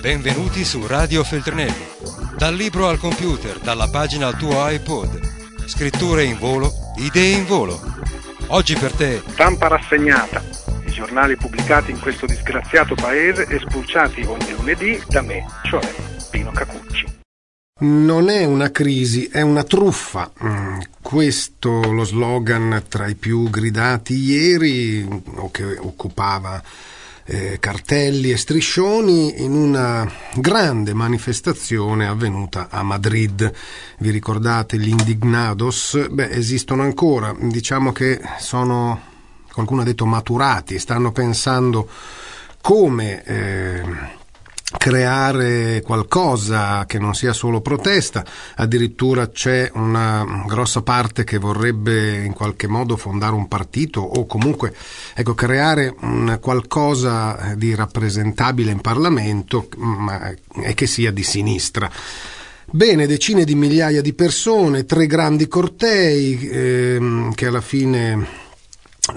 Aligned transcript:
Benvenuti 0.00 0.64
su 0.64 0.86
Radio 0.86 1.22
Feltrinelli. 1.22 1.84
Dal 2.34 2.54
libro 2.54 2.88
al 2.88 2.98
computer, 2.98 3.58
dalla 3.58 3.86
pagina 3.88 4.28
al 4.28 4.36
tuo 4.38 4.66
iPod. 4.66 5.66
Scritture 5.66 6.24
in 6.24 6.38
volo, 6.38 6.72
idee 6.96 7.36
in 7.36 7.44
volo. 7.44 7.78
Oggi 8.46 8.76
per 8.76 8.92
te. 8.92 9.22
Stampa 9.28 9.68
rassegnata. 9.68 10.42
I 10.86 10.90
giornali 10.90 11.36
pubblicati 11.36 11.90
in 11.90 12.00
questo 12.00 12.24
disgraziato 12.24 12.94
paese 12.94 13.44
e 13.46 13.58
spulciati 13.58 14.22
ogni 14.22 14.52
lunedì 14.56 14.98
da 15.06 15.20
me, 15.20 15.44
cioè 15.64 15.86
Pino 16.30 16.50
Cacucci. 16.50 17.18
Non 17.80 18.30
è 18.30 18.46
una 18.46 18.70
crisi, 18.70 19.26
è 19.26 19.42
una 19.42 19.64
truffa. 19.64 20.32
Mm, 20.42 20.80
questo 21.02 21.92
lo 21.92 22.04
slogan 22.04 22.84
tra 22.88 23.06
i 23.06 23.16
più 23.16 23.50
gridati 23.50 24.14
ieri, 24.14 25.06
o 25.34 25.50
che 25.50 25.76
occupava 25.76 26.62
eh, 27.30 27.58
cartelli 27.60 28.32
e 28.32 28.36
striscioni 28.36 29.44
in 29.44 29.52
una 29.52 30.10
grande 30.34 30.94
manifestazione 30.94 32.08
avvenuta 32.08 32.66
a 32.68 32.82
Madrid. 32.82 33.52
Vi 33.98 34.10
ricordate 34.10 34.76
gli 34.78 34.88
indignados? 34.88 36.08
Beh, 36.10 36.30
esistono 36.30 36.82
ancora, 36.82 37.32
diciamo 37.38 37.92
che 37.92 38.20
sono, 38.40 39.00
qualcuno 39.52 39.82
ha 39.82 39.84
detto 39.84 40.06
maturati, 40.06 40.78
stanno 40.80 41.12
pensando 41.12 41.88
come... 42.60 43.22
Eh, 43.24 44.18
creare 44.76 45.82
qualcosa 45.82 46.84
che 46.86 46.98
non 46.98 47.14
sia 47.14 47.32
solo 47.32 47.60
protesta, 47.60 48.24
addirittura 48.56 49.28
c'è 49.28 49.70
una 49.74 50.44
grossa 50.46 50.82
parte 50.82 51.24
che 51.24 51.38
vorrebbe 51.38 52.24
in 52.24 52.32
qualche 52.32 52.66
modo 52.66 52.96
fondare 52.96 53.34
un 53.34 53.48
partito 53.48 54.00
o 54.00 54.26
comunque 54.26 54.74
ecco, 55.14 55.34
creare 55.34 55.94
qualcosa 56.40 57.54
di 57.56 57.74
rappresentabile 57.74 58.70
in 58.70 58.80
Parlamento 58.80 59.68
ma, 59.76 60.32
e 60.62 60.74
che 60.74 60.86
sia 60.86 61.10
di 61.10 61.22
sinistra. 61.22 61.90
Bene, 62.72 63.08
decine 63.08 63.44
di 63.44 63.56
migliaia 63.56 64.00
di 64.00 64.12
persone, 64.14 64.84
tre 64.84 65.06
grandi 65.06 65.48
cortei 65.48 66.48
ehm, 66.48 67.34
che 67.34 67.46
alla 67.46 67.60
fine 67.60 68.48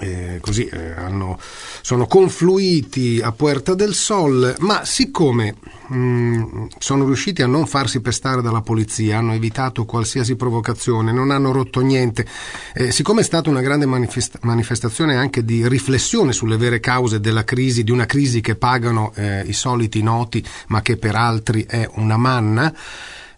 eh, 0.00 0.38
così 0.40 0.66
eh, 0.66 0.92
hanno, 0.92 1.38
sono 1.80 2.06
confluiti 2.06 3.20
a 3.22 3.32
Puerta 3.32 3.74
del 3.74 3.94
Sol, 3.94 4.54
ma 4.60 4.84
siccome 4.84 5.56
mh, 5.88 5.96
mm, 5.96 6.66
sono 6.78 7.04
riusciti 7.04 7.42
a 7.42 7.46
non 7.46 7.66
farsi 7.66 8.00
pestare 8.00 8.42
dalla 8.42 8.62
polizia, 8.62 9.18
hanno 9.18 9.34
evitato 9.34 9.84
qualsiasi 9.84 10.36
provocazione, 10.36 11.12
non 11.12 11.30
hanno 11.30 11.52
rotto 11.52 11.80
niente, 11.80 12.26
eh, 12.74 12.90
siccome 12.90 13.20
è 13.20 13.24
stata 13.24 13.50
una 13.50 13.60
grande 13.60 13.86
manifesta- 13.86 14.38
manifestazione 14.42 15.16
anche 15.16 15.44
di 15.44 15.66
riflessione 15.68 16.32
sulle 16.32 16.56
vere 16.56 16.80
cause 16.80 17.20
della 17.20 17.44
crisi, 17.44 17.84
di 17.84 17.90
una 17.90 18.06
crisi 18.06 18.40
che 18.40 18.56
pagano 18.56 19.12
eh, 19.14 19.42
i 19.46 19.52
soliti 19.52 20.02
noti, 20.02 20.44
ma 20.68 20.82
che 20.82 20.96
per 20.96 21.14
altri 21.14 21.64
è 21.68 21.88
una 21.94 22.16
manna, 22.16 22.72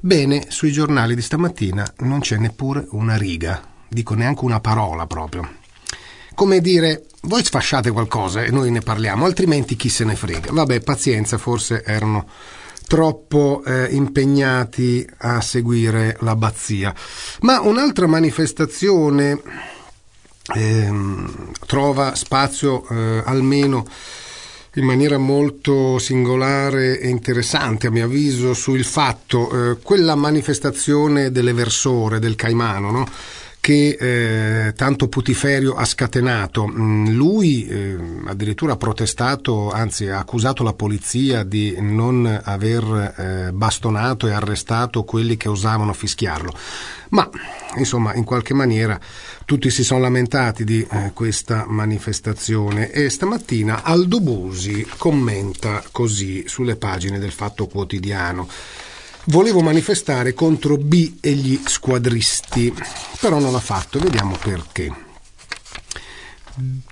bene, 0.01 0.47
sui 0.49 0.73
giornali 0.73 1.15
di 1.15 1.23
stamattina 1.23 1.95
non 1.99 2.21
c'è 2.21 2.37
neppure 2.37 2.87
una 2.91 3.17
riga, 3.17 3.63
dico 3.89 4.15
neanche 4.15 4.45
una 4.45 4.61
parola 4.61 5.07
proprio 5.07 5.65
come 6.37 6.61
dire, 6.61 7.07
voi 7.23 7.43
sfasciate 7.43 7.91
qualcosa 7.91 8.45
e 8.45 8.51
noi 8.51 8.71
ne 8.71 8.81
parliamo, 8.81 9.25
altrimenti 9.25 9.75
chi 9.75 9.89
se 9.89 10.05
ne 10.05 10.15
frega. 10.15 10.53
Vabbè, 10.53 10.81
pazienza, 10.81 11.39
forse 11.39 11.83
erano 11.83 12.29
troppo 12.87 13.63
eh, 13.67 13.87
impegnati 13.91 15.05
a 15.19 15.41
seguire 15.41 16.17
l'abbazia. 16.21 16.95
Ma 17.41 17.61
un'altra 17.61 18.07
manifestazione 18.07 19.41
ehm, 20.55 21.53
trova 21.67 22.15
spazio 22.15 22.87
eh, 22.87 23.23
almeno 23.25 23.85
in 24.75 24.85
maniera 24.85 25.17
molto 25.17 25.99
singolare 25.99 27.01
e 27.01 27.09
interessante, 27.09 27.87
a 27.87 27.91
mio 27.91 28.05
avviso, 28.05 28.53
sul 28.53 28.85
fatto, 28.85 29.71
eh, 29.71 29.79
quella 29.83 30.15
manifestazione 30.15 31.31
dell'eversore, 31.31 32.19
del 32.19 32.37
caimano, 32.37 32.91
no? 32.91 33.09
Che 33.67 33.97
eh, 33.99 34.75
tanto 34.75 35.09
Putiferio 35.09 35.75
ha 35.75 35.85
scatenato. 35.85 36.69
Mm, 36.69 37.09
lui 37.09 37.67
eh, 37.67 37.97
addirittura 38.27 38.75
ha 38.75 38.77
protestato, 38.77 39.73
anzi 39.73 40.07
ha 40.07 40.21
accusato 40.21 40.63
la 40.63 40.73
polizia 40.73 41.43
di 41.43 41.75
non 41.81 42.27
aver 42.45 43.15
eh, 43.17 43.53
bastonato 43.53 44.29
e 44.29 44.31
arrestato 44.31 45.03
quelli 45.03 45.37
che 45.37 45.49
osavano 45.49 45.93
fischiarlo. 45.93 46.55
Ma 47.09 47.29
insomma, 47.79 48.15
in 48.15 48.23
qualche 48.23 48.55
maniera 48.55 49.01
tutti 49.45 49.69
si 49.71 49.83
sono 49.83 49.99
lamentati 49.99 50.63
di 50.63 50.87
eh, 50.89 51.11
questa 51.13 51.65
manifestazione 51.67 52.93
e 52.93 53.11
stamattina 53.11 53.83
Aldo 53.83 54.21
Busi 54.21 54.87
commenta 54.97 55.83
così 55.91 56.45
sulle 56.47 56.77
pagine 56.77 57.19
del 57.19 57.33
Fatto 57.33 57.67
Quotidiano 57.67 58.49
volevo 59.27 59.61
manifestare 59.61 60.35
contro 60.35 60.77
B 60.77 61.19
e 61.21 61.33
gli 61.33 61.61
squadristi, 61.65 62.73
però 63.21 63.39
non 63.39 63.53
l'ha 63.53 63.61
fatto, 63.61 63.99
vediamo 63.99 64.37
perché. 64.37 65.05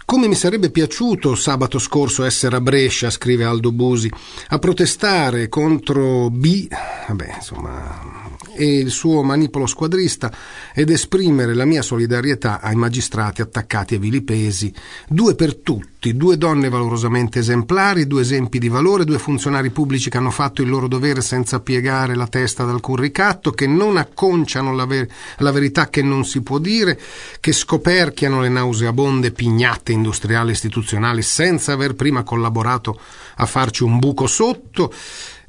Come 0.06 0.28
mi 0.28 0.34
sarebbe 0.34 0.70
piaciuto 0.70 1.34
sabato 1.34 1.78
scorso 1.78 2.24
essere 2.24 2.56
a 2.56 2.60
Brescia, 2.60 3.08
scrive 3.08 3.44
Aldo 3.44 3.72
Busi, 3.72 4.10
a 4.48 4.58
protestare 4.58 5.48
contro 5.48 6.28
B, 6.28 6.68
vabbè, 7.08 7.36
insomma, 7.36 8.24
e 8.54 8.78
il 8.78 8.90
suo 8.90 9.22
manipolo 9.22 9.66
squadrista 9.66 10.32
ed 10.72 10.90
esprimere 10.90 11.54
la 11.54 11.64
mia 11.64 11.82
solidarietà 11.82 12.60
ai 12.60 12.74
magistrati 12.74 13.42
attaccati 13.42 13.96
a 13.96 13.98
vilipesi, 13.98 14.72
due 15.08 15.34
per 15.34 15.56
tutti, 15.56 16.16
due 16.16 16.36
donne 16.36 16.68
valorosamente 16.68 17.40
esemplari, 17.40 18.06
due 18.06 18.20
esempi 18.20 18.58
di 18.58 18.68
valore, 18.68 19.04
due 19.04 19.18
funzionari 19.18 19.70
pubblici 19.70 20.10
che 20.10 20.18
hanno 20.18 20.30
fatto 20.30 20.62
il 20.62 20.68
loro 20.68 20.86
dovere 20.86 21.20
senza 21.20 21.60
piegare 21.60 22.14
la 22.14 22.26
testa 22.26 22.62
ad 22.62 22.70
alcun 22.70 22.96
ricatto, 22.96 23.50
che 23.50 23.66
non 23.66 23.96
acconciano 23.96 24.74
la, 24.74 24.84
ver- 24.84 25.10
la 25.38 25.50
verità 25.50 25.88
che 25.88 26.02
non 26.02 26.24
si 26.24 26.42
può 26.42 26.58
dire, 26.58 26.98
che 27.40 27.52
scoperchiano 27.52 28.40
le 28.40 28.48
nauseabonde 28.48 29.32
pignate 29.32 29.92
industriali 29.94 30.50
e 30.50 30.52
istituzionali 30.52 31.22
senza 31.22 31.72
aver 31.72 31.94
prima 31.94 32.22
collaborato 32.22 33.00
a 33.36 33.46
farci 33.46 33.82
un 33.82 33.98
buco 33.98 34.26
sotto 34.26 34.92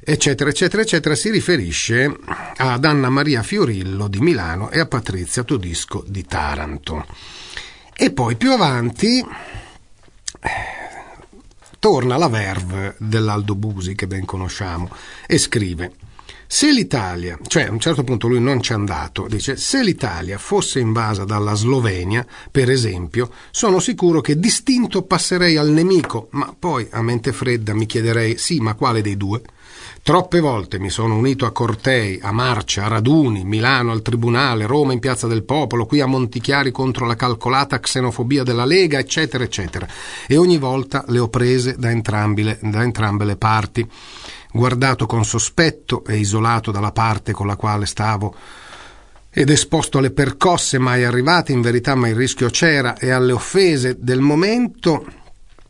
eccetera, 0.08 0.50
eccetera, 0.50 0.82
eccetera, 0.82 1.14
si 1.16 1.30
riferisce 1.30 2.16
ad 2.56 2.84
Anna 2.84 3.10
Maria 3.10 3.42
Fiorillo 3.42 4.06
di 4.06 4.20
Milano 4.20 4.70
e 4.70 4.78
a 4.78 4.86
Patrizia 4.86 5.42
Todisco 5.42 6.04
di 6.06 6.24
Taranto. 6.24 7.04
E 7.92 8.12
poi 8.12 8.36
più 8.36 8.52
avanti 8.52 9.24
torna 11.80 12.16
la 12.16 12.28
verve 12.28 12.94
dell'Aldo 12.98 13.56
Busi 13.56 13.94
che 13.94 14.06
ben 14.06 14.24
conosciamo 14.24 14.90
e 15.26 15.38
scrive 15.38 15.92
se 16.46 16.70
l'Italia, 16.70 17.38
cioè 17.46 17.64
a 17.64 17.70
un 17.72 17.80
certo 17.80 18.04
punto 18.04 18.28
lui 18.28 18.40
non 18.40 18.60
ci 18.62 18.72
è 18.72 18.74
andato, 18.74 19.26
dice 19.28 19.56
se 19.56 19.82
l'Italia 19.82 20.38
fosse 20.38 20.78
invasa 20.78 21.24
dalla 21.24 21.54
Slovenia, 21.54 22.24
per 22.50 22.70
esempio, 22.70 23.30
sono 23.50 23.80
sicuro 23.80 24.20
che 24.20 24.38
distinto 24.38 25.02
passerei 25.02 25.56
al 25.56 25.70
nemico, 25.70 26.28
ma 26.30 26.54
poi 26.56 26.86
a 26.90 27.02
mente 27.02 27.32
fredda 27.32 27.74
mi 27.74 27.86
chiederei 27.86 28.38
sì, 28.38 28.60
ma 28.60 28.74
quale 28.74 29.02
dei 29.02 29.16
due? 29.16 29.42
Troppe 30.02 30.38
volte 30.38 30.78
mi 30.78 30.88
sono 30.88 31.16
unito 31.16 31.46
a 31.46 31.50
cortei, 31.50 32.20
a 32.22 32.30
marce, 32.30 32.80
a 32.80 32.86
raduni, 32.86 33.44
Milano 33.44 33.90
al 33.90 34.02
Tribunale, 34.02 34.64
Roma 34.64 34.92
in 34.92 35.00
Piazza 35.00 35.26
del 35.26 35.42
Popolo, 35.42 35.84
qui 35.84 36.00
a 36.00 36.06
Montichiari 36.06 36.70
contro 36.70 37.06
la 37.06 37.16
calcolata 37.16 37.80
xenofobia 37.80 38.44
della 38.44 38.64
Lega, 38.64 39.00
eccetera, 39.00 39.42
eccetera. 39.42 39.86
E 40.28 40.36
ogni 40.36 40.58
volta 40.58 41.04
le 41.08 41.18
ho 41.18 41.28
prese 41.28 41.74
da, 41.76 41.92
da 41.92 42.82
entrambe 42.82 43.24
le 43.24 43.36
parti. 43.36 43.88
Guardato 44.56 45.04
con 45.04 45.22
sospetto 45.24 46.02
e 46.06 46.16
isolato 46.16 46.70
dalla 46.70 46.90
parte 46.90 47.32
con 47.32 47.46
la 47.46 47.56
quale 47.56 47.84
stavo 47.84 48.34
ed 49.30 49.50
esposto 49.50 49.98
alle 49.98 50.12
percosse 50.12 50.78
mai 50.78 51.04
arrivate, 51.04 51.52
in 51.52 51.60
verità 51.60 51.94
ma 51.94 52.08
il 52.08 52.14
rischio 52.14 52.48
c'era, 52.48 52.96
e 52.96 53.10
alle 53.10 53.32
offese 53.32 53.98
del 54.00 54.20
momento, 54.20 55.04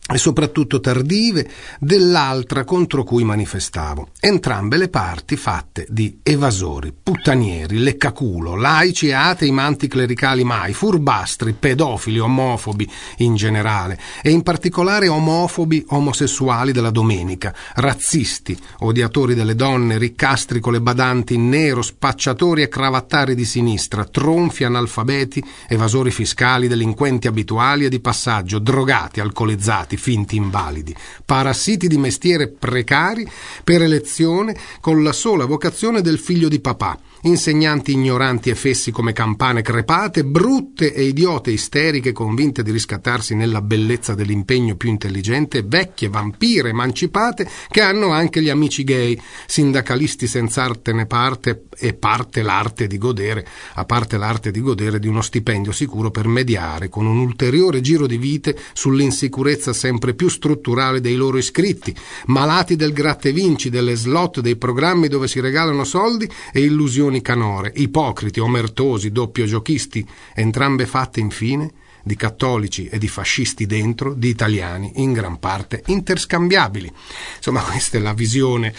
e 0.08 0.18
soprattutto 0.18 0.78
tardive 0.78 1.48
dell'altra 1.80 2.64
contro 2.64 3.02
cui 3.02 3.24
manifestavo. 3.24 4.10
Entrambe 4.20 4.76
le 4.76 4.88
parti 4.88 5.36
fatte 5.36 5.84
di 5.88 6.20
evasori, 6.22 6.92
puttanieri, 7.02 7.78
leccaculo, 7.78 8.54
laici 8.54 9.08
e 9.08 9.14
atei 9.14 9.50
ma 9.50 9.64
anticlericali 9.64 10.44
mai, 10.44 10.74
furbastri, 10.74 11.54
pedofili, 11.54 12.20
omofobi 12.20 12.88
in 13.18 13.34
generale 13.34 13.98
e 14.22 14.30
in 14.30 14.42
particolare 14.42 15.08
omofobi 15.08 15.84
omosessuali 15.88 16.70
della 16.70 16.90
domenica, 16.90 17.52
razzisti, 17.74 18.56
odiatori 18.80 19.34
delle 19.34 19.56
donne, 19.56 19.98
riccastri 19.98 20.60
con 20.60 20.72
le 20.72 20.80
badanti 20.80 21.34
in 21.34 21.48
nero, 21.48 21.82
spacciatori 21.82 22.62
e 22.62 22.68
cravattari 22.68 23.34
di 23.34 23.44
sinistra, 23.44 24.04
tronfi 24.04 24.62
analfabeti, 24.62 25.42
evasori 25.68 26.12
fiscali, 26.12 26.68
delinquenti 26.68 27.26
abituali 27.26 27.84
e 27.84 27.88
di 27.88 27.98
passaggio, 27.98 28.60
drogati, 28.60 29.18
alcolizzati, 29.18 29.95
diventati 29.96 29.98
finti 29.98 30.36
invalidi, 30.36 30.94
parassiti 31.24 31.88
di 31.88 31.96
mestiere 31.96 32.48
precari 32.48 33.28
per 33.64 33.82
elezione 33.82 34.56
con 34.80 35.02
la 35.02 35.12
sola 35.12 35.46
vocazione 35.46 36.02
del 36.02 36.18
figlio 36.18 36.48
di 36.48 36.60
papà 36.60 36.98
insegnanti 37.22 37.92
ignoranti 37.92 38.50
e 38.50 38.54
fessi 38.54 38.90
come 38.90 39.12
campane 39.12 39.62
crepate, 39.62 40.24
brutte 40.24 40.92
e 40.92 41.04
idiote 41.04 41.50
isteriche 41.50 42.12
convinte 42.12 42.62
di 42.62 42.70
riscattarsi 42.70 43.34
nella 43.34 43.62
bellezza 43.62 44.14
dell'impegno 44.14 44.76
più 44.76 44.88
intelligente, 44.90 45.62
vecchie 45.62 46.08
vampire 46.08 46.68
emancipate 46.68 47.48
che 47.68 47.80
hanno 47.80 48.10
anche 48.10 48.42
gli 48.42 48.48
amici 48.48 48.84
gay, 48.84 49.18
sindacalisti 49.46 50.26
senza 50.26 50.62
arte 50.62 50.92
né 50.92 51.06
parte 51.06 51.64
e 51.76 51.94
parte 51.94 52.42
l'arte 52.42 52.86
di 52.86 52.98
godere, 52.98 53.46
a 53.74 53.84
parte 53.84 54.16
l'arte 54.16 54.50
di 54.50 54.60
godere 54.60 54.98
di 54.98 55.08
uno 55.08 55.22
stipendio 55.22 55.72
sicuro 55.72 56.10
per 56.10 56.26
mediare 56.26 56.88
con 56.88 57.06
un 57.06 57.18
ulteriore 57.18 57.80
giro 57.80 58.06
di 58.06 58.18
vite 58.18 58.56
sull'insicurezza 58.72 59.72
sempre 59.72 60.14
più 60.14 60.28
strutturale 60.28 61.00
dei 61.00 61.14
loro 61.14 61.38
iscritti, 61.38 61.94
malati 62.26 62.76
del 62.76 62.92
gratte 62.92 63.32
vinci, 63.32 63.70
delle 63.70 63.94
slot, 63.94 64.40
dei 64.40 64.56
programmi 64.56 65.08
dove 65.08 65.28
si 65.28 65.40
regalano 65.40 65.84
soldi 65.84 66.28
e 66.52 66.60
illusioni 66.60 67.05
canore, 67.22 67.72
ipocriti, 67.74 68.40
omertosi, 68.40 69.10
doppio 69.10 69.46
giochisti, 69.46 70.06
entrambe 70.34 70.86
fatte 70.86 71.20
infine 71.20 71.72
di 72.02 72.14
cattolici 72.14 72.86
e 72.86 72.98
di 72.98 73.08
fascisti 73.08 73.66
dentro, 73.66 74.14
di 74.14 74.28
italiani 74.28 74.92
in 74.96 75.12
gran 75.12 75.40
parte 75.40 75.82
interscambiabili. 75.86 76.92
Insomma, 77.36 77.62
questa 77.68 77.98
è 77.98 78.00
la 78.00 78.12
visione 78.12 78.72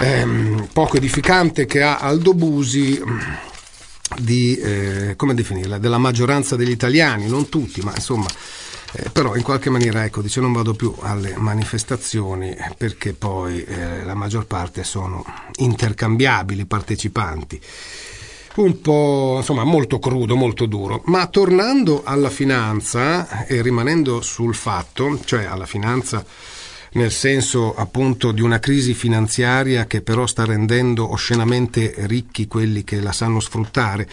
ehm, 0.00 0.68
poco 0.72 0.96
edificante 0.98 1.64
che 1.64 1.82
ha 1.82 1.98
Aldo 1.98 2.34
Busi 2.34 3.00
mm, 3.02 3.18
di, 4.18 4.56
eh, 4.56 5.14
come 5.16 5.34
definirla, 5.34 5.78
della 5.78 5.98
maggioranza 5.98 6.54
degli 6.56 6.70
italiani, 6.70 7.28
non 7.28 7.48
tutti, 7.48 7.80
ma 7.80 7.92
insomma 7.94 8.26
eh, 8.96 9.10
però 9.10 9.34
in 9.34 9.42
qualche 9.42 9.70
maniera 9.70 10.04
ecco 10.04 10.22
dice 10.22 10.40
non 10.40 10.52
vado 10.52 10.74
più 10.74 10.94
alle 11.00 11.34
manifestazioni 11.36 12.56
perché 12.76 13.12
poi 13.12 13.64
eh, 13.64 14.04
la 14.04 14.14
maggior 14.14 14.46
parte 14.46 14.84
sono 14.84 15.24
intercambiabili 15.56 16.64
partecipanti 16.64 17.60
un 18.56 18.80
po' 18.80 19.34
insomma 19.38 19.64
molto 19.64 19.98
crudo, 19.98 20.36
molto 20.36 20.66
duro. 20.66 21.02
Ma 21.06 21.26
tornando 21.26 22.02
alla 22.04 22.30
finanza 22.30 23.46
e 23.46 23.62
rimanendo 23.62 24.20
sul 24.20 24.54
fatto, 24.54 25.18
cioè 25.24 25.44
alla 25.44 25.66
finanza 25.66 26.24
nel 26.94 27.10
senso 27.10 27.74
appunto 27.74 28.32
di 28.32 28.40
una 28.40 28.58
crisi 28.58 28.94
finanziaria 28.94 29.86
che 29.86 30.00
però 30.00 30.26
sta 30.26 30.44
rendendo 30.44 31.10
oscenamente 31.10 31.94
ricchi 32.06 32.46
quelli 32.46 32.84
che 32.84 33.00
la 33.00 33.12
sanno 33.12 33.40
sfruttare. 33.40 34.08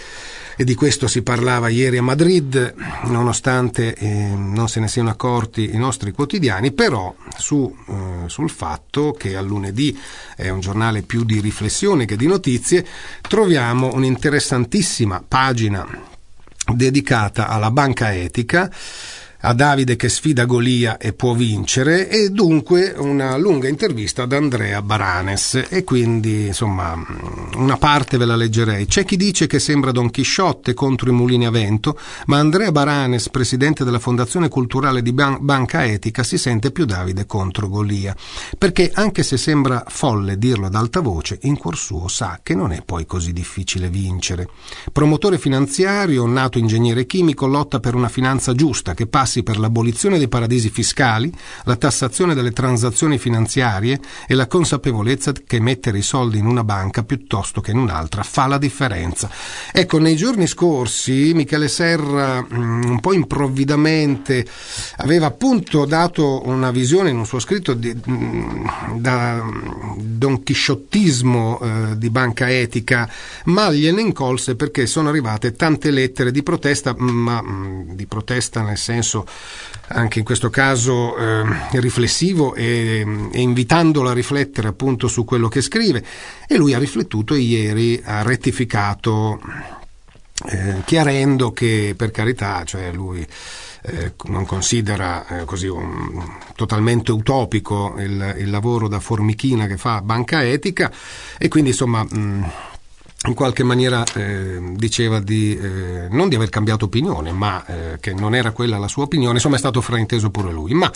E 0.56 0.64
di 0.64 0.76
questo 0.76 1.08
si 1.08 1.22
parlava 1.22 1.70
ieri 1.70 1.98
a 1.98 2.04
Madrid, 2.04 2.74
nonostante 3.06 3.96
eh, 3.96 4.08
non 4.36 4.68
se 4.68 4.80
ne 4.80 4.88
siano 4.88 5.10
accorti 5.10 5.74
i 5.74 5.78
nostri 5.78 6.12
quotidiani, 6.12 6.72
però 6.72 7.16
su, 7.38 7.76
eh, 7.88 8.28
sul 8.28 8.50
fatto 8.50 9.12
che 9.12 9.36
a 9.36 9.42
lunedì 9.42 9.98
è 10.36 10.50
un 10.50 10.60
giornale 10.60 11.02
più 11.04 11.24
di 11.24 11.40
riflessione 11.40 12.06
che 12.06 12.16
di 12.16 12.28
notizie, 12.28 12.86
troviamo 13.22 13.92
un'interessantissima 13.94 15.24
pagina 15.28 15.88
dedicata 16.74 17.48
alla 17.48 17.72
banca 17.72 18.14
etica 18.14 18.72
a 19.42 19.54
Davide 19.54 19.96
che 19.96 20.10
sfida 20.10 20.46
Golia 20.46 20.98
e 20.98 21.14
può 21.14 21.34
vincere 21.34 22.10
e 22.10 22.30
dunque 22.30 22.94
una 22.96 23.38
lunga 23.38 23.68
intervista 23.68 24.24
ad 24.24 24.34
Andrea 24.34 24.82
Baranes 24.82 25.66
e 25.70 25.84
quindi 25.84 26.48
insomma 26.48 26.94
una 27.56 27.78
parte 27.78 28.18
ve 28.18 28.26
la 28.26 28.36
leggerei. 28.36 28.86
C'è 28.86 29.04
chi 29.04 29.18
dice 29.18 29.48
che 29.48 29.60
sembra 29.60 29.92
Don 29.92 30.12
Chisciotte 30.12 30.74
contro 30.74 31.10
i 31.10 31.14
mulini 31.14 31.48
a 31.48 31.50
vento, 31.50 31.98
ma 32.28 32.38
Andrea 32.38 32.72
Baranes, 32.72 33.30
presidente 33.30 33.84
della 33.84 34.00
Fondazione 34.00 34.48
Culturale 34.48 35.02
di 35.02 35.12
Ban- 35.12 35.40
Banca 35.42 35.86
Etica, 35.86 36.24
si 36.24 36.38
sente 36.38 36.72
più 36.72 36.86
Davide 36.86 37.26
contro 37.26 37.68
Golia, 37.68 38.16
perché 38.58 38.92
anche 38.94 39.24
se 39.24 39.38
sembra 39.38 39.84
folle 39.88 40.38
dirlo 40.38 40.68
ad 40.68 40.76
alta 40.76 41.00
voce, 41.00 41.40
in 41.44 41.58
cuor 41.58 41.78
suo 41.78 42.08
sa 42.08 42.40
che 42.44 42.54
non 42.54 42.72
è 42.72 42.84
poi 42.84 43.06
così 43.06 43.34
difficile 43.34 43.90
vincere. 43.90 44.48
Promotore 44.92 45.40
finanziario, 45.40 46.28
nato 46.28 46.60
ingegnere 46.60 47.08
chimico, 47.08 47.48
lotta 47.48 47.80
per 47.80 47.96
una 47.96 48.10
finanza 48.10 48.54
giusta 48.54 48.94
che 48.94 49.08
passi 49.08 49.31
passi 49.32 49.44
per 49.44 49.58
l'abolizione 49.58 50.18
dei 50.18 50.28
paradisi 50.28 50.70
fiscali, 50.70 51.34
la 51.64 51.78
tassazione 51.78 52.34
delle 52.34 52.52
transazioni 52.52 53.18
finanziarie 53.18 54.00
e 54.28 54.36
la 54.36 54.48
consapevolezza 54.48 55.32
che 55.32 55.62
mettere 55.62 56.00
i 56.00 56.02
soldi 56.02 56.38
in 56.38 56.46
una 56.46 56.66
banca 56.66 57.04
piuttosto 57.04 57.62
che 57.62 57.72
in 57.72 57.78
un'altra 57.78 58.24
fa 58.24 58.48
la 58.48 58.58
differenza. 58.58 59.30
Ecco, 59.72 60.00
nei 60.00 60.18
giorni 60.18 60.48
scorsi 60.48 61.32
Michele 61.34 61.70
Serra 61.70 62.42
mm, 62.42 62.84
un 62.84 63.00
po' 63.00 63.14
improvvidamente 63.14 64.46
aveva 64.98 65.28
appunto 65.28 65.86
dato 65.86 66.42
una 66.46 66.72
visione 66.72 67.10
in 67.10 67.18
un 67.18 67.26
suo 67.26 67.40
scritto 67.40 67.74
di, 67.74 67.96
mm, 67.96 68.66
da 68.98 69.42
don 69.98 70.44
chisciottismo 70.44 71.60
eh, 71.62 71.98
di 71.98 72.10
banca 72.10 72.50
etica, 72.50 73.10
ma 73.46 73.72
gliene 73.72 74.02
incolse 74.02 74.56
perché 74.56 74.86
sono 74.88 75.08
arrivate 75.10 75.54
tante 75.54 75.90
lettere 75.90 76.32
di 76.32 76.44
protesta, 76.44 76.94
ma 76.98 77.42
mm, 77.42 77.92
di 77.92 78.06
protesta 78.06 78.62
nel 78.62 78.78
senso 78.78 79.21
anche 79.88 80.20
in 80.20 80.26
questo 80.26 80.50
caso 80.50 81.18
eh, 81.18 81.44
riflessivo 81.80 82.54
e, 82.56 83.06
e, 83.32 83.40
invitandolo 83.40 84.10
a 84.10 84.14
riflettere 84.14 84.68
appunto 84.68 85.08
su 85.08 85.26
quello 85.26 85.48
che 85.48 85.62
scrive. 85.62 86.04
E 86.48 86.58
lui 86.58 86.74
ha 86.74 86.80
riflettuto 86.80 87.34
e 87.34 87.40
ieri 87.40 88.02
ha 88.04 88.22
rettificato 88.22 89.40
eh, 90.50 90.82
chiarendo 90.86 91.52
che 91.52 91.94
per 91.96 92.10
carità 92.10 92.64
cioè 92.64 92.92
lui 92.92 93.26
eh, 93.84 94.14
non 94.26 94.46
considera 94.46 95.42
eh, 95.42 95.46
così 95.46 95.68
un, 95.68 96.38
totalmente 96.56 97.12
utopico 97.12 97.96
il, 98.00 98.36
il, 98.40 98.50
lavoro 98.50 98.88
da 98.88 99.00
formichina 99.00 99.68
che 99.68 99.78
fa 99.78 100.02
Banca 100.02 100.44
Etica 100.44 100.92
e 101.38 101.48
quindi 101.48 101.70
insomma 101.72 102.04
mh, 102.04 102.52
in 103.28 103.36
qualche 103.36 103.64
maniera 103.64 104.04
eh, 104.16 104.60
diceva 104.76 105.20
di, 105.20 105.56
eh, 105.56 106.08
non 106.10 106.28
di 106.28 106.36
aver 106.36 106.50
cambiato 106.50 106.86
opinione, 106.86 107.32
ma 107.32 107.64
eh, 107.66 108.00
che 108.00 108.14
non 108.14 108.34
era 108.34 108.52
quella 108.52 108.80
la 108.80 108.88
sua 108.88 109.04
opinione, 109.04 109.36
insomma 109.36 109.58
è 109.58 109.60
stato 109.60 109.80
frainteso 109.80 110.32
pure 110.32 110.52
lui. 110.52 110.74
Ma 110.74 110.92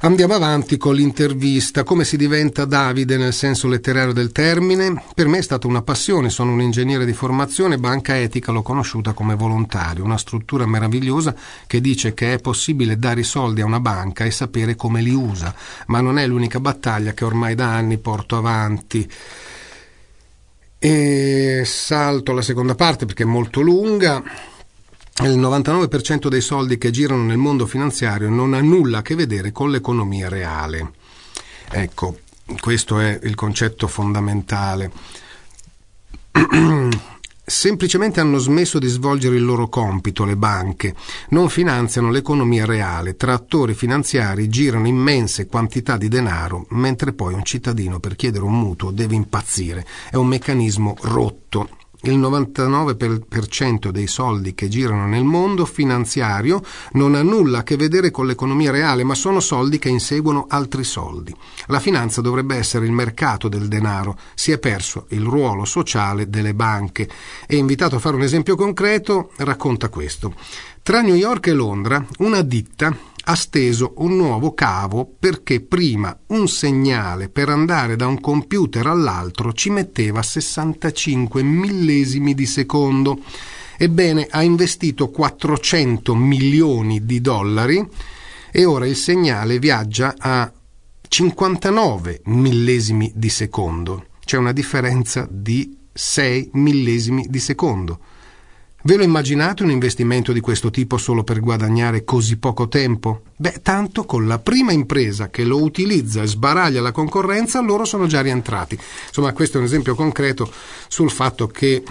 andiamo 0.00 0.34
avanti 0.34 0.76
con 0.76 0.94
l'intervista, 0.94 1.84
come 1.84 2.04
si 2.04 2.18
diventa 2.18 2.66
Davide 2.66 3.16
nel 3.16 3.32
senso 3.32 3.66
letterario 3.66 4.12
del 4.12 4.30
termine? 4.30 5.02
Per 5.14 5.26
me 5.26 5.38
è 5.38 5.42
stata 5.42 5.66
una 5.66 5.80
passione, 5.80 6.28
sono 6.28 6.52
un 6.52 6.60
ingegnere 6.60 7.06
di 7.06 7.14
formazione, 7.14 7.78
banca 7.78 8.18
etica 8.18 8.52
l'ho 8.52 8.60
conosciuta 8.60 9.14
come 9.14 9.34
volontario, 9.34 10.04
una 10.04 10.18
struttura 10.18 10.66
meravigliosa 10.66 11.34
che 11.66 11.80
dice 11.80 12.12
che 12.12 12.34
è 12.34 12.40
possibile 12.40 12.98
dare 12.98 13.20
i 13.20 13.24
soldi 13.24 13.62
a 13.62 13.64
una 13.64 13.80
banca 13.80 14.24
e 14.24 14.30
sapere 14.30 14.76
come 14.76 15.00
li 15.00 15.14
usa, 15.14 15.54
ma 15.86 16.02
non 16.02 16.18
è 16.18 16.26
l'unica 16.26 16.60
battaglia 16.60 17.14
che 17.14 17.24
ormai 17.24 17.54
da 17.54 17.74
anni 17.74 17.96
porto 17.96 18.36
avanti. 18.36 19.08
E 20.84 21.62
salto 21.64 22.32
alla 22.32 22.42
seconda 22.42 22.74
parte 22.74 23.06
perché 23.06 23.22
è 23.22 23.26
molto 23.26 23.60
lunga. 23.60 24.20
Il 25.22 25.38
99% 25.38 26.26
dei 26.26 26.40
soldi 26.40 26.76
che 26.76 26.90
girano 26.90 27.22
nel 27.22 27.36
mondo 27.36 27.66
finanziario 27.66 28.28
non 28.28 28.52
ha 28.52 28.60
nulla 28.60 28.98
a 28.98 29.02
che 29.02 29.14
vedere 29.14 29.52
con 29.52 29.70
l'economia 29.70 30.28
reale. 30.28 30.90
Ecco, 31.70 32.18
questo 32.58 32.98
è 32.98 33.16
il 33.22 33.36
concetto 33.36 33.86
fondamentale. 33.86 34.90
semplicemente 37.44 38.20
hanno 38.20 38.38
smesso 38.38 38.78
di 38.78 38.88
svolgere 38.88 39.36
il 39.36 39.44
loro 39.44 39.68
compito, 39.68 40.24
le 40.24 40.36
banche, 40.36 40.94
non 41.30 41.48
finanziano 41.48 42.10
l'economia 42.10 42.64
reale, 42.64 43.16
tra 43.16 43.34
attori 43.34 43.74
finanziari 43.74 44.48
girano 44.48 44.86
immense 44.86 45.46
quantità 45.46 45.96
di 45.96 46.08
denaro, 46.08 46.66
mentre 46.70 47.12
poi 47.12 47.34
un 47.34 47.44
cittadino 47.44 47.98
per 47.98 48.16
chiedere 48.16 48.44
un 48.44 48.58
mutuo 48.58 48.90
deve 48.90 49.14
impazzire. 49.14 49.84
È 50.10 50.16
un 50.16 50.28
meccanismo 50.28 50.96
rotto 51.02 51.68
il 52.02 52.18
99% 52.18 53.90
dei 53.90 54.06
soldi 54.06 54.54
che 54.54 54.68
girano 54.68 55.06
nel 55.06 55.24
mondo 55.24 55.64
finanziario 55.64 56.62
non 56.92 57.14
ha 57.14 57.22
nulla 57.22 57.58
a 57.58 57.62
che 57.62 57.76
vedere 57.76 58.10
con 58.10 58.26
l'economia 58.26 58.70
reale, 58.70 59.04
ma 59.04 59.14
sono 59.14 59.40
soldi 59.40 59.78
che 59.78 59.88
inseguono 59.88 60.46
altri 60.48 60.84
soldi. 60.84 61.34
La 61.66 61.80
finanza 61.80 62.20
dovrebbe 62.20 62.56
essere 62.56 62.86
il 62.86 62.92
mercato 62.92 63.48
del 63.48 63.68
denaro, 63.68 64.18
si 64.34 64.50
è 64.52 64.58
perso 64.58 65.06
il 65.10 65.22
ruolo 65.22 65.64
sociale 65.64 66.28
delle 66.28 66.54
banche. 66.54 67.08
E 67.46 67.56
invitato 67.56 67.96
a 67.96 67.98
fare 68.00 68.16
un 68.16 68.22
esempio 68.22 68.56
concreto, 68.56 69.30
racconta 69.36 69.88
questo. 69.88 70.34
Tra 70.82 71.00
New 71.00 71.14
York 71.14 71.46
e 71.46 71.52
Londra, 71.52 72.04
una 72.18 72.42
ditta 72.42 73.10
ha 73.24 73.34
steso 73.34 73.94
un 73.98 74.16
nuovo 74.16 74.54
cavo 74.54 75.10
perché 75.18 75.60
prima 75.60 76.16
un 76.28 76.48
segnale 76.48 77.28
per 77.28 77.48
andare 77.48 77.96
da 77.96 78.06
un 78.06 78.20
computer 78.20 78.86
all'altro 78.86 79.52
ci 79.52 79.70
metteva 79.70 80.22
65 80.22 81.42
millesimi 81.42 82.34
di 82.34 82.46
secondo. 82.46 83.20
Ebbene, 83.76 84.26
ha 84.30 84.42
investito 84.42 85.10
400 85.10 86.14
milioni 86.14 87.04
di 87.04 87.20
dollari 87.20 87.86
e 88.50 88.64
ora 88.64 88.86
il 88.86 88.96
segnale 88.96 89.58
viaggia 89.58 90.14
a 90.18 90.52
59 91.08 92.22
millesimi 92.24 93.12
di 93.14 93.28
secondo. 93.28 94.06
C'è 94.24 94.36
una 94.36 94.52
differenza 94.52 95.26
di 95.30 95.76
6 95.92 96.50
millesimi 96.54 97.26
di 97.28 97.38
secondo. 97.38 97.98
Ve 98.84 98.96
lo 98.96 99.04
immaginate 99.04 99.62
un 99.62 99.70
investimento 99.70 100.32
di 100.32 100.40
questo 100.40 100.70
tipo 100.70 100.98
solo 100.98 101.22
per 101.22 101.38
guadagnare 101.38 102.02
così 102.02 102.36
poco 102.36 102.66
tempo? 102.66 103.22
Beh, 103.36 103.60
tanto 103.62 104.04
con 104.04 104.26
la 104.26 104.40
prima 104.40 104.72
impresa 104.72 105.30
che 105.30 105.44
lo 105.44 105.62
utilizza 105.62 106.22
e 106.22 106.26
sbaraglia 106.26 106.80
la 106.80 106.90
concorrenza, 106.90 107.60
loro 107.60 107.84
sono 107.84 108.08
già 108.08 108.20
rientrati. 108.22 108.76
Insomma, 109.06 109.32
questo 109.32 109.56
è 109.56 109.60
un 109.60 109.66
esempio 109.66 109.94
concreto 109.94 110.50
sul 110.88 111.12
fatto 111.12 111.46
che 111.46 111.84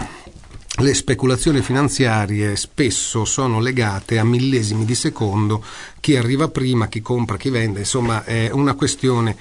le 0.79 0.93
speculazioni 0.93 1.61
finanziarie 1.61 2.57
spesso 2.57 3.23
sono 3.23 3.61
legate 3.61 4.19
a 4.19 4.25
millesimi 4.25 4.83
di 4.83 4.95
secondo, 4.95 5.63
chi 6.01 6.17
arriva 6.17 6.49
prima, 6.49 6.89
chi 6.89 7.01
compra, 7.01 7.37
chi 7.37 7.49
vende, 7.49 7.79
insomma 7.79 8.25
è 8.25 8.49
una 8.51 8.73
questione 8.73 9.37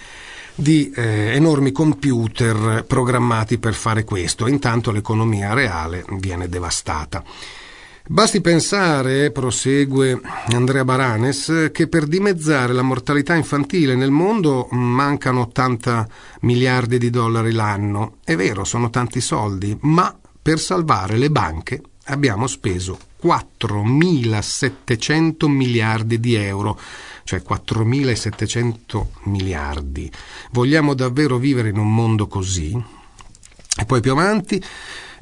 di 0.60 0.92
eh, 0.94 1.34
enormi 1.34 1.72
computer 1.72 2.84
programmati 2.86 3.58
per 3.58 3.74
fare 3.74 4.04
questo. 4.04 4.46
Intanto 4.46 4.90
l'economia 4.90 5.54
reale 5.54 6.04
viene 6.18 6.48
devastata. 6.48 7.24
Basti 8.06 8.40
pensare, 8.40 9.30
prosegue 9.30 10.20
Andrea 10.48 10.84
Baranes, 10.84 11.70
che 11.72 11.86
per 11.86 12.06
dimezzare 12.06 12.72
la 12.72 12.82
mortalità 12.82 13.36
infantile 13.36 13.94
nel 13.94 14.10
mondo 14.10 14.66
mancano 14.72 15.42
80 15.42 16.08
miliardi 16.40 16.98
di 16.98 17.08
dollari 17.08 17.52
l'anno. 17.52 18.16
È 18.24 18.34
vero, 18.34 18.64
sono 18.64 18.90
tanti 18.90 19.20
soldi, 19.20 19.78
ma 19.82 20.12
per 20.42 20.58
salvare 20.58 21.18
le 21.18 21.30
banche 21.30 21.80
abbiamo 22.06 22.48
speso 22.48 22.98
4.700 23.22 25.46
miliardi 25.46 26.18
di 26.18 26.34
euro, 26.34 26.76
cioè 27.30 27.42
4.700 27.48 29.06
miliardi. 29.26 30.10
Vogliamo 30.50 30.94
davvero 30.94 31.38
vivere 31.38 31.68
in 31.68 31.78
un 31.78 31.94
mondo 31.94 32.26
così? 32.26 32.72
E 33.78 33.84
poi 33.84 34.00
più 34.00 34.10
avanti 34.10 34.60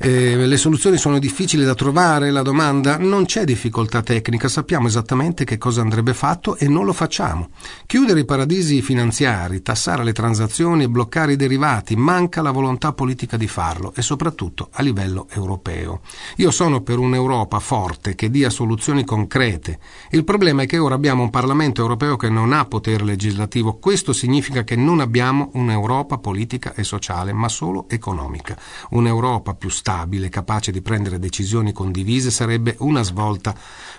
eh, 0.00 0.46
le 0.46 0.56
soluzioni 0.56 0.96
sono 0.96 1.18
difficili 1.18 1.64
da 1.64 1.74
trovare? 1.74 2.30
La 2.30 2.42
domanda 2.42 2.98
non 2.98 3.24
c'è 3.24 3.42
difficoltà 3.42 4.00
tecnica, 4.00 4.46
sappiamo 4.46 4.86
esattamente 4.86 5.44
che 5.44 5.58
cosa 5.58 5.80
andrebbe 5.80 6.14
fatto 6.14 6.56
e 6.56 6.68
non 6.68 6.84
lo 6.84 6.92
facciamo. 6.92 7.48
Chiudere 7.84 8.20
i 8.20 8.24
paradisi 8.24 8.80
finanziari, 8.80 9.60
tassare 9.60 10.04
le 10.04 10.12
transazioni 10.12 10.84
e 10.84 10.88
bloccare 10.88 11.32
i 11.32 11.36
derivati, 11.36 11.96
manca 11.96 12.42
la 12.42 12.52
volontà 12.52 12.92
politica 12.92 13.36
di 13.36 13.48
farlo 13.48 13.92
e 13.96 14.02
soprattutto 14.02 14.68
a 14.70 14.82
livello 14.82 15.26
europeo. 15.32 16.02
Io 16.36 16.52
sono 16.52 16.80
per 16.82 16.98
un'Europa 16.98 17.58
forte 17.58 18.14
che 18.14 18.30
dia 18.30 18.50
soluzioni 18.50 19.04
concrete. 19.04 19.80
Il 20.10 20.22
problema 20.22 20.62
è 20.62 20.66
che 20.66 20.78
ora 20.78 20.94
abbiamo 20.94 21.24
un 21.24 21.30
Parlamento 21.30 21.80
europeo 21.80 22.14
che 22.16 22.28
non 22.28 22.52
ha 22.52 22.64
potere 22.66 23.02
legislativo. 23.02 23.78
Questo 23.78 24.12
significa 24.12 24.62
che 24.62 24.76
non 24.76 25.00
abbiamo 25.00 25.50
un'Europa 25.54 26.18
politica 26.18 26.72
e 26.74 26.84
sociale, 26.84 27.32
ma 27.32 27.48
solo 27.48 27.86
economica. 27.88 28.56
Un'Europa 28.90 29.54
più 29.54 29.68
stabile 29.68 29.86
stabile, 29.88 30.28
capace 30.28 30.70
di 30.70 30.82
prendere 30.82 31.18
decisioni 31.18 31.72
condivise, 31.72 32.30
sarebbe 32.30 32.76
una 32.80 33.02
svolta 33.02 33.54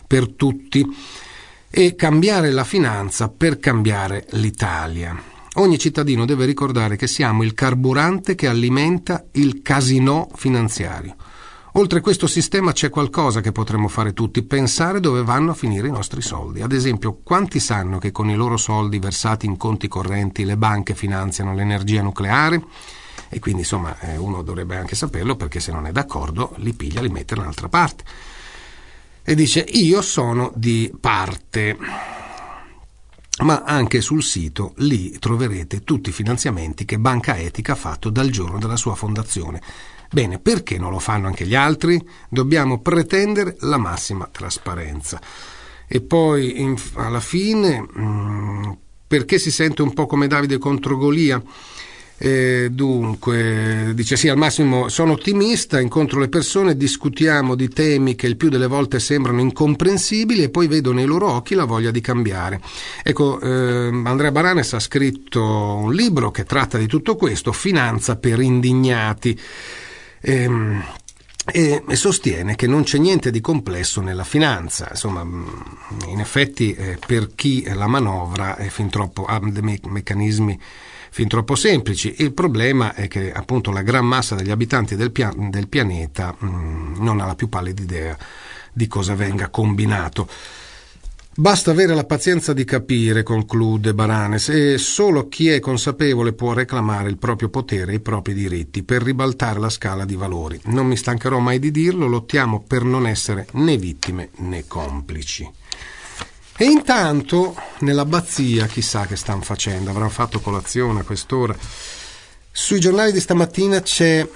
per 0.05 0.33
tutti 0.33 0.85
e 1.67 1.95
cambiare 1.95 2.51
la 2.51 2.63
finanza 2.63 3.27
per 3.29 3.57
cambiare 3.57 4.27
l'Italia. 4.33 5.19
Ogni 5.55 5.79
cittadino 5.79 6.25
deve 6.25 6.45
ricordare 6.45 6.95
che 6.95 7.07
siamo 7.07 7.41
il 7.41 7.55
carburante 7.55 8.35
che 8.35 8.47
alimenta 8.47 9.25
il 9.31 9.63
casino 9.63 10.29
finanziario. 10.35 11.15
Oltre 11.73 12.01
questo 12.01 12.27
sistema 12.27 12.71
c'è 12.71 12.89
qualcosa 12.89 13.41
che 13.41 13.51
potremmo 13.51 13.87
fare 13.87 14.13
tutti, 14.13 14.43
pensare 14.43 14.99
dove 14.99 15.23
vanno 15.23 15.51
a 15.51 15.55
finire 15.55 15.87
i 15.87 15.91
nostri 15.91 16.21
soldi. 16.21 16.61
Ad 16.61 16.71
esempio, 16.71 17.19
quanti 17.23 17.59
sanno 17.59 17.97
che 17.97 18.11
con 18.11 18.29
i 18.29 18.35
loro 18.35 18.57
soldi 18.57 18.99
versati 18.99 19.47
in 19.47 19.57
conti 19.57 19.87
correnti 19.87 20.45
le 20.45 20.57
banche 20.57 20.93
finanziano 20.93 21.55
l'energia 21.55 22.03
nucleare? 22.03 22.61
E 23.29 23.39
quindi 23.39 23.61
insomma 23.61 23.97
eh, 23.99 24.17
uno 24.17 24.41
dovrebbe 24.41 24.75
anche 24.75 24.95
saperlo 24.95 25.35
perché 25.35 25.59
se 25.59 25.71
non 25.71 25.85
è 25.85 25.91
d'accordo 25.91 26.53
li 26.57 26.73
piglia, 26.73 27.01
li 27.01 27.09
mette 27.09 27.35
da 27.35 27.41
un'altra 27.41 27.69
parte. 27.69 28.03
E 29.23 29.35
dice 29.35 29.59
io 29.59 30.01
sono 30.01 30.51
di 30.55 30.91
parte. 30.99 31.77
Ma 33.41 33.63
anche 33.63 34.01
sul 34.01 34.21
sito 34.21 34.73
lì 34.77 35.17
troverete 35.17 35.83
tutti 35.83 36.09
i 36.09 36.13
finanziamenti 36.13 36.83
che 36.83 36.99
Banca 36.99 37.37
Etica 37.37 37.71
ha 37.71 37.75
fatto 37.75 38.09
dal 38.09 38.29
giorno 38.29 38.57
della 38.57 38.75
sua 38.75 38.95
fondazione. 38.95 39.61
Bene, 40.11 40.39
perché 40.39 40.77
non 40.77 40.91
lo 40.91 40.99
fanno 40.99 41.27
anche 41.27 41.45
gli 41.45 41.55
altri? 41.55 42.03
Dobbiamo 42.27 42.81
pretendere 42.81 43.55
la 43.59 43.77
massima 43.77 44.27
trasparenza. 44.29 45.21
E 45.87 46.01
poi 46.01 46.59
in, 46.59 46.75
alla 46.95 47.19
fine, 47.19 47.81
mh, 47.81 48.01
mm, 48.01 48.71
perché 49.07 49.37
si 49.37 49.51
sente 49.51 49.83
un 49.83 49.93
po' 49.93 50.05
come 50.05 50.27
Davide 50.27 50.57
contro 50.57 50.97
Golia? 50.97 51.41
Eh, 52.21 52.67
dunque, 52.69 53.93
dice 53.95 54.17
sì, 54.17 54.27
al 54.27 54.35
massimo 54.35 54.89
sono 54.89 55.13
ottimista, 55.13 55.79
incontro 55.79 56.19
le 56.19 56.27
persone, 56.27 56.75
discutiamo 56.75 57.55
di 57.55 57.69
temi 57.69 58.15
che 58.15 58.27
il 58.27 58.35
più 58.35 58.49
delle 58.49 58.67
volte 58.67 58.99
sembrano 58.99 59.39
incomprensibili 59.39 60.43
e 60.43 60.49
poi 60.49 60.67
vedo 60.67 60.91
nei 60.91 61.05
loro 61.05 61.31
occhi 61.31 61.55
la 61.55 61.63
voglia 61.63 61.91
di 61.91 62.01
cambiare. 62.01 62.59
Ecco, 63.03 63.39
eh, 63.39 64.01
Andrea 64.03 64.31
Baranes 64.31 64.73
ha 64.73 64.79
scritto 64.79 65.41
un 65.41 65.93
libro 65.93 66.29
che 66.29 66.43
tratta 66.43 66.77
di 66.77 66.87
tutto 66.87 67.15
questo, 67.15 67.53
Finanza 67.53 68.17
per 68.17 68.41
indignati. 68.41 69.39
Eh, 70.19 70.49
e, 71.51 71.83
e, 71.87 71.95
sostiene 71.95 72.55
che 72.55 72.67
non 72.67 72.83
c'è 72.83 72.97
niente 72.97 73.31
di 73.31 73.39
complesso 73.39 74.01
nella 74.01 74.25
finanza. 74.25 74.89
Insomma, 74.91 75.21
in 75.21 76.19
effetti 76.19 76.73
eh, 76.73 76.99
per 77.03 77.33
chi 77.33 77.63
la 77.73 77.87
manovra 77.87 78.57
è 78.57 78.67
fin 78.67 78.89
troppo, 78.89 79.23
ha 79.23 79.39
dei 79.41 79.79
meccanismi 79.81 80.59
fin 81.09 81.27
troppo 81.27 81.55
semplici. 81.55 82.15
Il 82.19 82.33
problema 82.33 82.93
è 82.93 83.07
che 83.07 83.31
appunto 83.31 83.71
la 83.71 83.81
gran 83.81 84.05
massa 84.05 84.35
degli 84.35 84.51
abitanti 84.51 84.95
del, 84.95 85.11
pia- 85.11 85.33
del 85.35 85.67
pianeta 85.67 86.35
mh, 86.37 86.47
mm, 86.47 86.95
non 86.97 87.19
ha 87.19 87.25
la 87.25 87.35
più 87.35 87.49
pallida 87.49 87.81
idea 87.81 88.17
di 88.71 88.87
cosa 88.87 89.15
venga 89.15 89.49
combinato. 89.49 90.27
Basta 91.39 91.71
avere 91.71 91.95
la 91.95 92.03
pazienza 92.03 92.51
di 92.51 92.65
capire, 92.65 93.23
conclude 93.23 93.93
Baranes, 93.93 94.49
e 94.49 94.77
solo 94.77 95.29
chi 95.29 95.47
è 95.47 95.61
consapevole 95.61 96.33
può 96.33 96.51
reclamare 96.51 97.07
il 97.07 97.17
proprio 97.17 97.47
potere 97.47 97.93
e 97.93 97.95
i 97.95 97.99
propri 98.01 98.33
diritti 98.33 98.83
per 98.83 99.01
ribaltare 99.01 99.57
la 99.57 99.69
scala 99.69 100.03
di 100.03 100.15
valori. 100.15 100.59
Non 100.65 100.87
mi 100.87 100.97
stancherò 100.97 101.39
mai 101.39 101.59
di 101.59 101.71
dirlo, 101.71 102.07
lottiamo 102.07 102.61
per 102.67 102.83
non 102.83 103.07
essere 103.07 103.47
né 103.53 103.77
vittime 103.77 104.31
né 104.39 104.67
complici. 104.67 105.49
E 106.61 106.65
intanto 106.65 107.55
nell'abbazia, 107.79 108.65
chissà 108.65 109.05
che 109.05 109.15
stanno 109.15 109.43
facendo, 109.43 109.91
avranno 109.91 110.09
fatto 110.09 110.41
colazione 110.41 110.99
a 110.99 111.03
quest'ora. 111.03 111.55
Sui 112.51 112.81
giornali 112.81 113.13
di 113.13 113.21
stamattina 113.21 113.79
c'è 113.79 114.27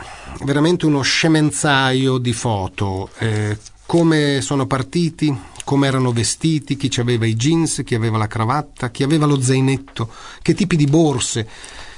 veramente 0.44 0.86
uno 0.86 1.02
scemenzaio 1.02 2.18
di 2.20 2.32
foto, 2.32 3.10
eh, 3.18 3.58
come 3.86 4.40
sono 4.40 4.66
partiti, 4.68 5.38
come 5.66 5.88
erano 5.88 6.14
vestiti, 6.14 6.78
chi 6.78 6.98
aveva 7.02 7.26
i 7.26 7.36
jeans, 7.36 7.82
chi 7.84 7.94
aveva 7.94 8.18
la 8.18 8.28
cravatta, 8.28 8.90
chi 8.90 9.04
aveva 9.04 9.26
lo 9.26 9.42
zainetto, 9.42 10.10
che 10.42 10.54
tipi 10.54 10.78
di 10.78 10.86
borse, 10.86 11.46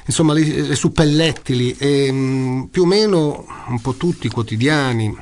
insomma 0.07 0.33
le, 0.33 0.43
le 0.43 0.75
suppellettili 0.75 1.75
e 1.77 2.11
mh, 2.11 2.15
mm, 2.15 2.61
più 2.63 2.81
o 2.81 2.87
meno 2.87 3.45
un 3.67 3.79
po' 3.79 3.93
tutti 3.93 4.25
i 4.25 4.31
quotidiani 4.31 5.15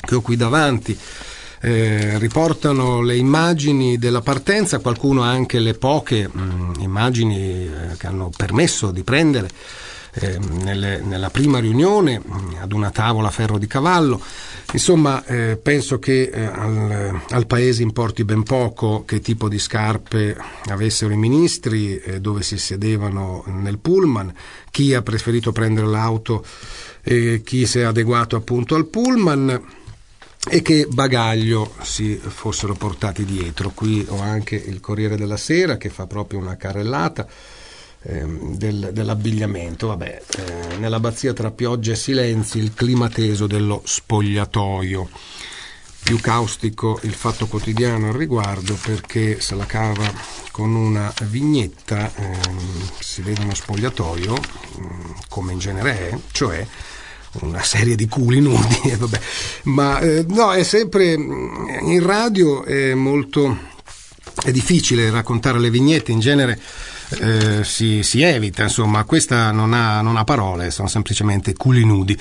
che 0.00 0.14
ho 0.14 0.22
qui 0.22 0.36
davanti 0.36 0.98
eh, 1.60 2.18
riportano 2.18 3.02
le 3.02 3.16
immagini 3.16 3.98
della 3.98 4.22
partenza, 4.22 4.78
qualcuno 4.78 5.22
anche 5.22 5.58
le 5.58 5.74
poche 5.74 6.26
mh, 6.26 6.40
mm, 6.40 6.72
immagini 6.78 7.36
eh, 7.36 7.96
che 7.98 8.06
hanno 8.06 8.30
permesso 8.34 8.90
di 8.90 9.02
prendere 9.02 9.48
eh, 10.14 10.38
nelle, 10.38 11.00
nella 11.00 11.28
prima 11.28 11.58
riunione 11.58 12.18
mh, 12.18 12.32
mm, 12.32 12.50
ad 12.60 12.72
una 12.72 12.90
tavola 12.90 13.28
a 13.28 13.30
ferro 13.30 13.58
di 13.58 13.66
cavallo. 13.66 14.20
Insomma, 14.72 15.22
eh, 15.26 15.58
penso 15.60 15.98
che 15.98 16.30
eh, 16.32 16.44
al, 16.44 17.20
al, 17.28 17.46
Paese 17.46 17.82
importi 17.82 18.24
ben 18.24 18.42
poco 18.42 19.04
che 19.04 19.20
tipo 19.20 19.48
di 19.48 19.58
scarpe 19.58 20.36
avessero 20.68 21.12
i 21.12 21.16
ministri, 21.16 21.98
eh, 21.98 22.20
dove 22.20 22.42
si 22.42 22.56
sedevano 22.56 23.42
nel 23.48 23.78
pullman, 23.78 24.32
chi 24.70 24.94
ha 24.94 25.02
preferito 25.02 25.52
prendere 25.52 25.88
l'auto 25.88 26.44
e 27.02 27.42
chi 27.44 27.66
si 27.66 27.80
è 27.80 27.82
adeguato 27.82 28.36
appunto 28.36 28.74
al 28.74 28.86
pullman 28.86 29.78
e 30.48 30.62
che 30.62 30.86
bagaglio 30.88 31.74
si 31.82 32.16
fossero 32.16 32.74
portati 32.74 33.24
dietro. 33.24 33.70
Qui 33.70 34.06
ho 34.08 34.20
anche 34.20 34.54
il 34.56 34.80
Corriere 34.80 35.16
della 35.16 35.36
Sera 35.36 35.76
che 35.76 35.90
fa 35.90 36.06
proprio 36.06 36.38
una 36.38 36.56
carrellata 36.56 37.26
ehm, 38.02 38.56
del, 38.56 38.90
dell'abbigliamento. 38.92 39.88
Vabbè, 39.88 40.22
eh, 40.38 40.76
nell'abbazia 40.78 41.32
tra 41.34 41.50
pioggia 41.50 41.92
e 41.92 41.96
silenzi 41.96 42.58
il 42.58 42.72
clima 42.72 43.08
teso 43.08 43.46
dello 43.46 43.82
spogliatoio. 43.84 45.08
Più 46.02 46.18
caustico 46.18 46.98
il 47.02 47.12
fatto 47.12 47.46
quotidiano 47.46 48.08
al 48.08 48.14
riguardo 48.14 48.74
perché 48.82 49.38
se 49.38 49.54
la 49.54 49.66
cava 49.66 50.10
con 50.50 50.74
una 50.74 51.12
vignetta 51.24 52.10
ehm, 52.14 52.88
si 52.98 53.20
vede 53.20 53.42
uno 53.42 53.54
spogliatoio, 53.54 54.32
mm, 54.32 55.10
come 55.28 55.52
in 55.52 55.58
genere 55.58 56.08
è, 56.08 56.18
cioè 56.32 56.66
una 57.40 57.62
serie 57.62 57.94
di 57.94 58.08
culi 58.08 58.40
nudi, 58.40 58.96
ma 59.64 59.98
eh, 60.00 60.24
no, 60.28 60.52
è 60.52 60.62
sempre 60.62 61.12
in 61.12 62.00
radio 62.02 62.64
è 62.64 62.94
molto 62.94 63.68
è 64.42 64.50
difficile 64.50 65.10
raccontare 65.10 65.58
le 65.58 65.70
vignette, 65.70 66.12
in 66.12 66.20
genere 66.20 66.58
eh, 67.18 67.64
si, 67.64 68.02
si, 68.02 68.22
evita, 68.22 68.62
insomma, 68.62 69.04
questa 69.04 69.50
non 69.50 69.72
ha, 69.72 70.00
non 70.00 70.16
ha, 70.16 70.24
parole, 70.24 70.70
sono 70.70 70.88
semplicemente 70.88 71.54
culi 71.54 71.84
nudi. 71.84 72.16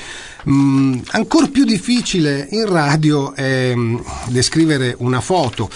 Mm, 0.49 0.99
ancora 1.11 1.47
più 1.47 1.63
difficile 1.63 2.47
in 2.51 2.67
radio 2.67 3.33
è 3.35 3.73
mm, 3.75 3.97
descrivere 4.27 4.95
una 4.99 5.21
foto. 5.21 5.69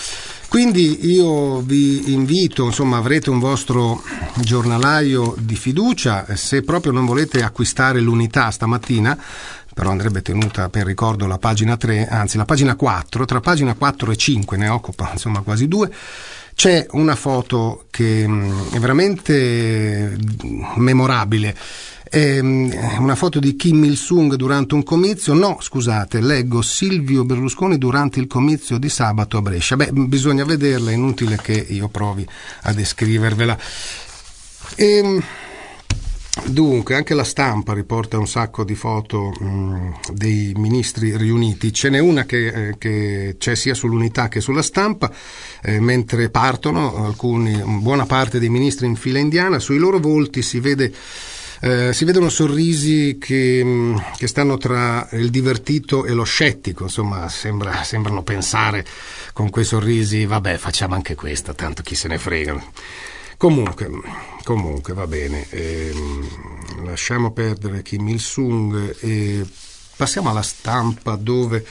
Quindi 0.53 1.11
io 1.11 1.61
vi 1.61 2.13
invito, 2.13 2.65
insomma, 2.65 2.97
avrete 2.97 3.31
un 3.31 3.39
vostro 3.39 4.03
giornalaio 4.35 5.33
di 5.39 5.55
fiducia, 5.55 6.27
se 6.35 6.61
proprio 6.61 6.91
non 6.91 7.07
volete 7.07 7.41
acquistare 7.41 7.99
l'unità 7.99 8.51
stamattina, 8.51 9.19
però 9.73 9.89
andrebbe 9.89 10.21
tenuta 10.21 10.69
per 10.69 10.85
ricordo 10.85 11.25
la 11.25 11.39
pagina 11.39 11.75
3, 11.75 12.07
anzi 12.07 12.37
la 12.37 12.45
pagina 12.45 12.75
4, 12.75 13.25
tra 13.25 13.39
pagina 13.39 13.73
4 13.73 14.11
e 14.11 14.15
5 14.15 14.57
ne 14.57 14.67
occupa 14.67 15.09
insomma 15.13 15.41
quasi 15.41 15.67
due. 15.67 15.91
C'è 16.53 16.85
una 16.91 17.15
foto 17.15 17.85
che 17.89 18.27
mm, 18.27 18.73
è 18.73 18.77
veramente 18.77 20.15
memorabile. 20.75 21.57
Mm, 22.15 22.71
una 22.99 23.15
foto 23.15 23.39
di 23.39 23.55
Kim 23.55 23.83
Il-sung 23.85 24.35
durante 24.35 24.75
un 24.75 24.83
comizio. 24.83 25.33
No, 25.33 25.57
scusate, 25.59 26.21
leggo 26.21 26.61
Silvio 26.61 27.25
Berlusconi 27.25 27.79
durante 27.79 28.19
il 28.19 28.27
comizio 28.27 28.77
di 28.77 28.89
sabato 28.89 29.37
a 29.37 29.41
Brescia. 29.41 29.75
Beh, 29.75 29.91
bisogna 29.91 30.45
vederla, 30.45 30.91
è 30.91 30.93
inutile 30.93 31.39
che 31.41 31.53
io 31.53 31.87
provi 31.87 32.27
a 32.63 32.73
descrivervela. 32.73 33.57
Ehm, 34.75 35.23
Dunque, 36.45 36.95
anche 36.95 37.13
la 37.13 37.23
stampa 37.23 37.73
riporta 37.73 38.17
un 38.17 38.27
sacco 38.27 38.63
di 38.63 38.73
foto 38.73 39.29
mh, 39.39 39.99
dei 40.13 40.51
ministri 40.57 41.15
riuniti. 41.15 41.71
Ce 41.71 41.89
n'è 41.89 41.99
una 41.99 42.25
che, 42.25 42.47
eh, 42.69 42.77
che, 42.79 43.35
c'è 43.37 43.55
sia 43.55 43.75
sull'unità 43.75 44.29
che 44.29 44.41
sulla 44.41 44.63
stampa. 44.63 45.11
Eh, 45.61 45.79
mentre 45.79 46.29
partono, 46.31 47.05
alcuni, 47.05 47.61
buona 47.63 48.07
parte 48.07 48.39
dei 48.39 48.49
ministri 48.49 48.87
in 48.87 48.95
fila 48.95 49.19
indiana, 49.19 49.59
sui 49.59 49.77
loro 49.77 49.99
volti 49.99 50.41
si 50.41 50.59
vede. 50.59 50.91
Eh, 51.65 51.93
si 51.93 52.03
vedono 52.03 52.27
sorrisi 52.27 53.17
che, 53.17 53.61
mm, 53.63 53.97
che, 54.17 54.27
stanno 54.27 54.57
tra 54.57 55.07
il 55.13 55.29
divertito 55.29 56.03
e 56.03 56.11
lo 56.11 56.25
scettico, 56.25 56.83
insomma, 56.83 57.29
sembra, 57.29 57.83
sembrano 57.83 58.21
pensare 58.21 58.85
con 59.31 59.49
quei 59.49 59.63
sorrisi, 59.63 60.25
vabbè, 60.25 60.57
facciamo 60.57 60.93
anche 60.93 61.15
questa, 61.15 61.53
tanto 61.53 61.81
chi 61.81 61.95
se 61.95 62.09
ne 62.09 62.17
frega. 62.17 62.61
Comunque, 63.37 63.89
comunque 64.43 64.93
va 64.93 65.07
bene, 65.07 65.47
eh, 65.51 65.93
lasciamo 66.83 67.31
perdere 67.31 67.81
Kim 67.81 68.09
Il-sung 68.09 68.97
e 68.99 69.45
passiamo 69.95 70.31
alla 70.31 70.41
stampa 70.41 71.15
dove 71.15 71.65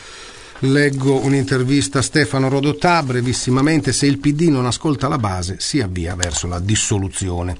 leggo 0.61 1.18
un'intervista 1.18 1.99
a 1.99 2.02
Stefano 2.02 2.49
Rodotà, 2.49 3.02
brevissimamente, 3.02 3.92
se 3.92 4.06
il 4.06 4.20
PD 4.20 4.49
non 4.49 4.64
ascolta 4.64 5.06
la 5.06 5.18
base 5.18 5.56
si 5.58 5.82
avvia 5.82 6.14
verso 6.14 6.46
la 6.46 6.61
dissoluzione 6.61 7.58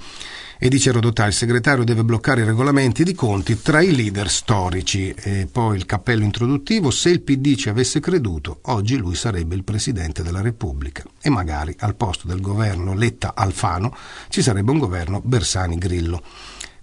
e 0.65 0.69
dice 0.69 0.93
Rodotà 0.93 1.27
il 1.27 1.33
segretario 1.33 1.83
deve 1.83 2.05
bloccare 2.05 2.43
i 2.43 2.45
regolamenti 2.45 3.03
di 3.03 3.15
conti 3.15 3.61
tra 3.61 3.81
i 3.81 3.93
leader 3.93 4.31
storici. 4.31 5.11
E 5.11 5.49
poi 5.51 5.77
il 5.77 5.87
cappello 5.87 6.23
introduttivo 6.23 6.93
se 6.93 7.09
il 7.09 7.21
PD 7.21 7.57
ci 7.57 7.69
avesse 7.69 7.99
creduto 7.99 8.61
oggi 8.67 8.97
lui 8.97 9.17
sarebbe 9.17 9.57
il 9.57 9.65
presidente 9.65 10.23
della 10.23 10.41
Repubblica. 10.41 11.03
E 11.21 11.31
magari 11.31 11.75
al 11.81 11.97
posto 11.97 12.29
del 12.29 12.41
governo 12.41 12.95
Letta-Alfano 12.95 13.93
ci 14.29 14.41
sarebbe 14.41 14.71
un 14.71 14.79
governo 14.79 15.21
Bersani-Grillo 15.25 16.23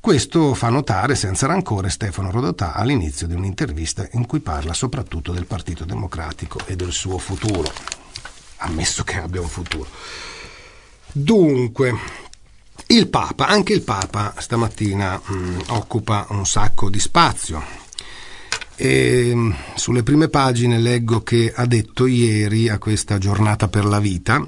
questo 0.01 0.53
fa 0.55 0.67
notare 0.67 1.15
senza 1.15 1.47
rancore 1.47 1.89
Stefano 1.89 2.31
Rodotà 2.31 2.73
all'inizio 2.73 3.27
di 3.27 3.33
un'intervista 3.33 4.05
in 4.11 4.25
cui 4.25 4.41
parla 4.41 4.73
soprattutto 4.73 5.31
del 5.31 5.45
Partito 5.45 5.85
Democratico 5.85 6.59
e 6.65 6.75
del 6.75 6.91
suo 6.91 7.17
futuro. 7.17 7.71
Ammesso 8.57 9.03
che 9.03 9.19
abbia 9.19 9.39
un 9.39 9.47
futuro. 9.47 9.87
Dunque, 11.11 11.93
il 12.91 13.07
Papa, 13.07 13.47
anche 13.47 13.73
il 13.73 13.81
Papa 13.81 14.33
stamattina 14.37 15.21
mh, 15.23 15.33
mm, 15.33 15.59
occupa 15.67 16.25
un 16.29 16.45
sacco 16.45 16.89
di 16.89 16.99
spazio. 16.99 17.63
E, 18.75 19.31
mh, 19.33 19.39
mm, 19.39 19.51
sulle 19.75 20.03
prime 20.03 20.29
pagine 20.29 20.79
leggo 20.79 21.21
che 21.21 21.51
ha 21.55 21.65
detto 21.65 22.07
ieri 22.07 22.69
a 22.69 22.77
questa 22.77 23.17
giornata 23.17 23.67
per 23.67 23.85
la 23.85 23.99
vita 23.99 24.43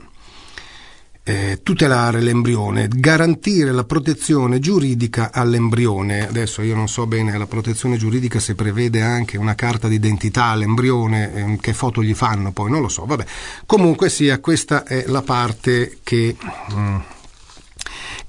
eh, 1.24 1.60
tutelare 1.62 2.20
l'embrione, 2.20 2.88
garantire 2.90 3.72
la 3.72 3.84
protezione 3.84 4.60
giuridica 4.60 5.32
all'embrione. 5.32 6.28
Adesso 6.28 6.64
io 6.64 6.76
non 6.76 6.88
so 6.88 7.06
bene 7.06 7.38
la 7.38 7.46
protezione 7.46 7.98
giuridica 7.98 8.40
se 8.40 8.56
prevede 8.56 9.02
anche 9.02 9.38
una 9.38 9.56
carta 9.56 9.88
d'identità 9.88 10.46
all'embrione, 10.46 11.34
eh, 11.34 11.58
che 11.62 11.74
foto 11.74 12.02
gli 12.02 12.16
fanno 12.16 12.52
poi, 12.52 12.72
non 12.72 12.82
lo 12.82 12.90
so, 12.90 13.06
vabbè. 13.06 13.26
Comunque 13.66 14.10
sia, 14.10 14.40
questa 14.40 14.84
è 14.84 15.06
la 15.08 15.22
parte 15.22 16.00
che... 16.04 16.36
Mh, 16.70 16.80
mm, 16.80 16.98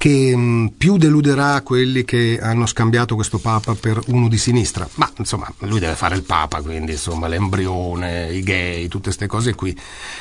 che 0.02 0.32
mm, 0.36 0.66
più 0.76 0.96
deluderà 0.96 1.60
quelli 1.60 2.04
che 2.04 2.36
hanno 2.42 2.66
scambiato 2.66 3.14
questo 3.14 3.38
Papa 3.38 3.76
per 3.76 4.00
uno 4.06 4.26
di 4.26 4.36
sinistra. 4.36 4.88
Ma 4.94 5.08
insomma, 5.18 5.48
lui 5.58 5.78
deve 5.78 5.94
fare 5.94 6.16
il 6.16 6.24
Papa, 6.24 6.60
quindi 6.60 6.90
insomma 6.90 7.28
l'embrione, 7.28 8.32
i 8.32 8.42
gay, 8.42 8.88
tutte 8.88 9.04
queste 9.04 9.28
cose 9.28 9.54
qui, 9.54 9.78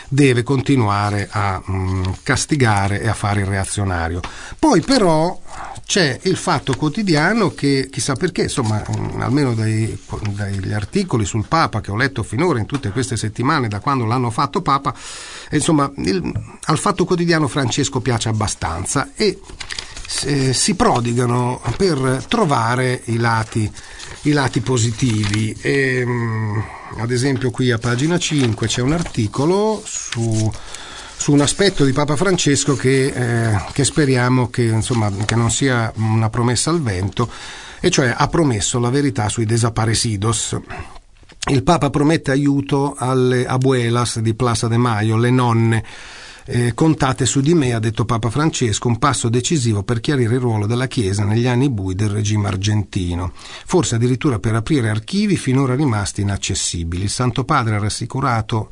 deve 0.07 0.43
continuare 0.43 1.27
a 1.31 1.59
mm, 1.67 2.03
castigare 2.21 3.01
e 3.01 3.07
a 3.07 3.15
fare 3.15 3.39
il 3.39 3.47
reazionario. 3.47 4.19
Poi 4.59 4.81
però 4.81 5.41
c'è 5.83 6.19
il 6.23 6.37
fatto 6.37 6.75
quotidiano 6.75 7.49
che 7.49 7.89
chissà 7.91 8.13
perché, 8.13 8.43
insomma, 8.43 8.83
mm, 8.87 9.19
almeno 9.19 9.55
dai, 9.55 9.99
dagli 10.29 10.73
articoli 10.73 11.25
sul 11.25 11.47
Papa 11.47 11.81
che 11.81 11.89
ho 11.89 11.95
letto 11.95 12.21
finora 12.21 12.59
in 12.59 12.67
tutte 12.67 12.91
queste 12.91 13.17
settimane 13.17 13.67
da 13.67 13.79
quando 13.79 14.05
l'hanno 14.05 14.29
fatto 14.29 14.61
Papa, 14.61 14.93
insomma, 15.49 15.91
il, 15.97 16.31
al 16.65 16.77
fatto 16.77 17.03
quotidiano 17.03 17.47
Francesco 17.47 17.99
piace 17.99 18.29
abbastanza 18.29 19.09
e 19.15 19.39
eh, 20.25 20.53
si 20.53 20.75
prodigano 20.75 21.61
per 21.77 22.25
trovare 22.27 23.01
i 23.05 23.17
lati, 23.17 23.71
i 24.23 24.31
lati 24.31 24.61
positivi. 24.61 25.55
E, 25.61 26.05
mh, 26.05 26.63
ad 26.97 27.11
esempio 27.11 27.51
qui 27.51 27.71
a 27.71 27.77
pagina 27.77 28.17
5 28.17 28.67
c'è 28.67 28.81
un 28.81 28.93
articolo 28.93 29.81
su 29.85 30.51
su 31.21 31.31
un 31.33 31.41
aspetto 31.41 31.85
di 31.85 31.91
Papa 31.91 32.15
Francesco 32.15 32.75
che, 32.75 33.05
eh, 33.05 33.63
che 33.73 33.83
speriamo 33.83 34.49
che, 34.49 34.63
insomma, 34.63 35.11
che, 35.23 35.35
non 35.35 35.51
sia 35.51 35.93
una 35.97 36.31
promessa 36.31 36.71
al 36.71 36.81
vento, 36.81 37.29
e 37.79 37.91
cioè 37.91 38.11
ha 38.17 38.27
promesso 38.27 38.79
la 38.79 38.89
verità 38.89 39.29
sui 39.29 39.45
desaparecidos. 39.45 40.59
Il 41.51 41.61
Papa 41.61 41.91
promette 41.91 42.31
aiuto 42.31 42.95
alle 42.97 43.45
abuelas 43.45 44.17
di 44.17 44.33
Plaza 44.33 44.67
de 44.67 44.77
Mayo, 44.77 45.15
le 45.15 45.29
nonne 45.29 45.83
eh, 46.45 46.73
contate 46.73 47.25
su 47.25 47.41
di 47.41 47.53
me, 47.53 47.73
ha 47.73 47.79
detto 47.79 48.05
Papa 48.05 48.29
Francesco, 48.29 48.87
un 48.87 48.97
passo 48.97 49.29
decisivo 49.29 49.83
per 49.83 49.99
chiarire 49.99 50.35
il 50.35 50.41
ruolo 50.41 50.65
della 50.65 50.87
Chiesa 50.87 51.23
negli 51.23 51.47
anni 51.47 51.69
bui 51.69 51.95
del 51.95 52.09
regime 52.09 52.47
argentino, 52.47 53.33
forse 53.65 53.95
addirittura 53.95 54.39
per 54.39 54.55
aprire 54.55 54.89
archivi 54.89 55.37
finora 55.37 55.75
rimasti 55.75 56.21
inaccessibili. 56.21 57.03
Il 57.03 57.09
Santo 57.09 57.43
Padre 57.43 57.75
ha 57.75 57.79
rassicurato 57.79 58.69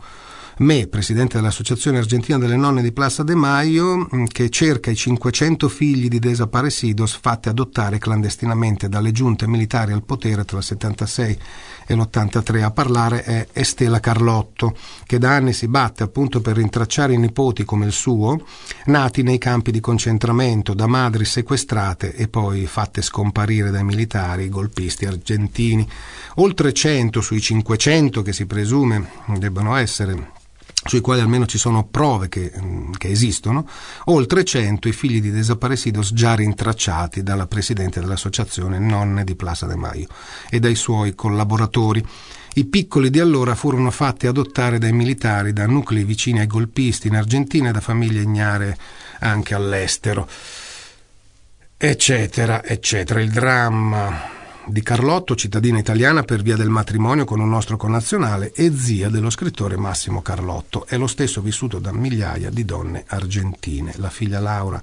me, 0.60 0.88
presidente 0.88 1.38
dell'Associazione 1.38 2.00
Argentina 2.00 2.38
delle 2.38 2.56
Nonne 2.56 2.82
di 2.82 2.92
Plaza 2.92 3.24
de 3.24 3.36
Maio, 3.36 4.10
mm, 4.14 4.26
che 4.26 4.50
cerca 4.50 4.92
i 4.92 4.96
500 4.96 5.70
figli 5.70 6.08
di 6.08 6.20
desaparecidos 6.20 7.18
fatti 7.22 7.50
adottare 7.50 7.98
clandestinamente 7.98 8.90
dalle 8.90 9.12
giunte 9.12 9.48
militari 9.48 9.92
al 9.92 10.04
potere 10.04 10.44
tra 10.46 10.58
il 10.58 10.64
76 10.64 11.40
e 11.86 11.96
l'83. 11.96 12.64
A 12.64 12.72
parlare 12.72 13.24
è 13.24 13.48
Estela 13.54 14.00
Carlotto, 14.00 14.76
che 15.06 15.18
da 15.18 15.36
anni 15.36 15.54
si 15.54 15.68
batte 15.68 16.04
appunto 16.04 16.42
per 16.42 16.58
rintracciare 16.58 17.14
i 17.14 17.18
nipoti 17.18 17.64
come 17.64 17.86
il 17.86 17.94
suo, 17.94 18.46
nati 18.86 19.24
nei 19.24 19.38
campi 19.38 19.72
di 19.72 19.80
concentramento 19.80 20.74
da 20.74 20.88
madri 20.88 21.26
sequestrate 21.26 22.14
e 22.14 22.28
poi 22.28 22.66
fatte 22.66 23.02
scomparire 23.02 23.72
dai 23.72 23.84
militari 23.84 24.50
golpisti 24.50 25.06
argentini. 25.06 25.88
Oltre 26.36 26.74
100 26.74 27.22
sui 27.22 27.40
500 27.40 28.22
che 28.22 28.34
si 28.34 28.46
presume 28.46 29.10
debbano 29.38 29.76
essere 29.76 30.38
sui 30.90 31.02
quali 31.02 31.22
almeno 31.22 31.46
ci 31.46 31.60
sono 31.60 31.86
prove 31.86 32.30
che, 32.30 32.52
mm, 32.60 32.94
che, 32.98 33.10
esistono, 33.10 33.68
oltre 34.06 34.44
100 34.44 34.88
i 34.88 34.92
figli 34.92 35.22
di 35.22 35.30
desaparecidos 35.30 36.14
già 36.14 36.34
rintracciati 36.34 37.22
dalla 37.22 37.46
presidente 37.46 38.00
dell'associazione 38.00 38.80
Nonne 38.80 39.24
di 39.24 39.36
Plaza 39.36 39.68
de 39.68 39.76
Mayo 39.76 40.08
e 40.50 40.60
dai 40.60 40.74
suoi 40.74 41.14
collaboratori. 41.14 42.04
I 42.56 42.66
piccoli 42.66 43.12
di 43.12 43.20
allora 43.20 43.54
furono 43.54 43.92
fatti 43.92 44.26
adottare 44.26 44.80
dai 44.80 44.92
militari 44.92 45.54
da 45.54 45.68
nuclei 45.68 46.04
vicini 46.04 46.40
ai 46.40 46.48
golpisti 46.48 47.08
in 47.08 47.16
Argentina 47.16 47.70
e 47.70 47.72
da 47.72 47.82
famiglie 47.82 48.24
ignare 48.24 48.76
anche 49.20 49.54
all'estero, 49.54 50.28
eccetera, 51.78 52.64
eccetera. 52.64 53.22
Il 53.22 53.30
dramma 53.30 54.38
di 54.70 54.84
Carlotto, 54.84 55.36
cittadina 55.36 55.80
italiana 55.80 56.24
per 56.24 56.42
via 56.42 56.56
del 56.56 56.70
matrimonio 56.70 57.26
con 57.26 57.40
un 57.40 57.50
nostro 57.50 57.76
connazionale 57.76 58.52
e 58.54 58.72
zia 58.76 59.10
dello 59.10 59.30
scrittore 59.30 59.78
Massimo 59.78 60.22
Carlotto. 60.22 60.86
È 60.86 60.96
lo 60.96 61.08
stesso 61.08 61.42
vissuto 61.42 61.80
da 61.80 61.92
migliaia 61.92 62.50
di 62.50 62.64
donne 62.66 63.04
argentine. 63.08 63.94
La 63.98 64.10
figlia 64.10 64.40
Laura 64.40 64.82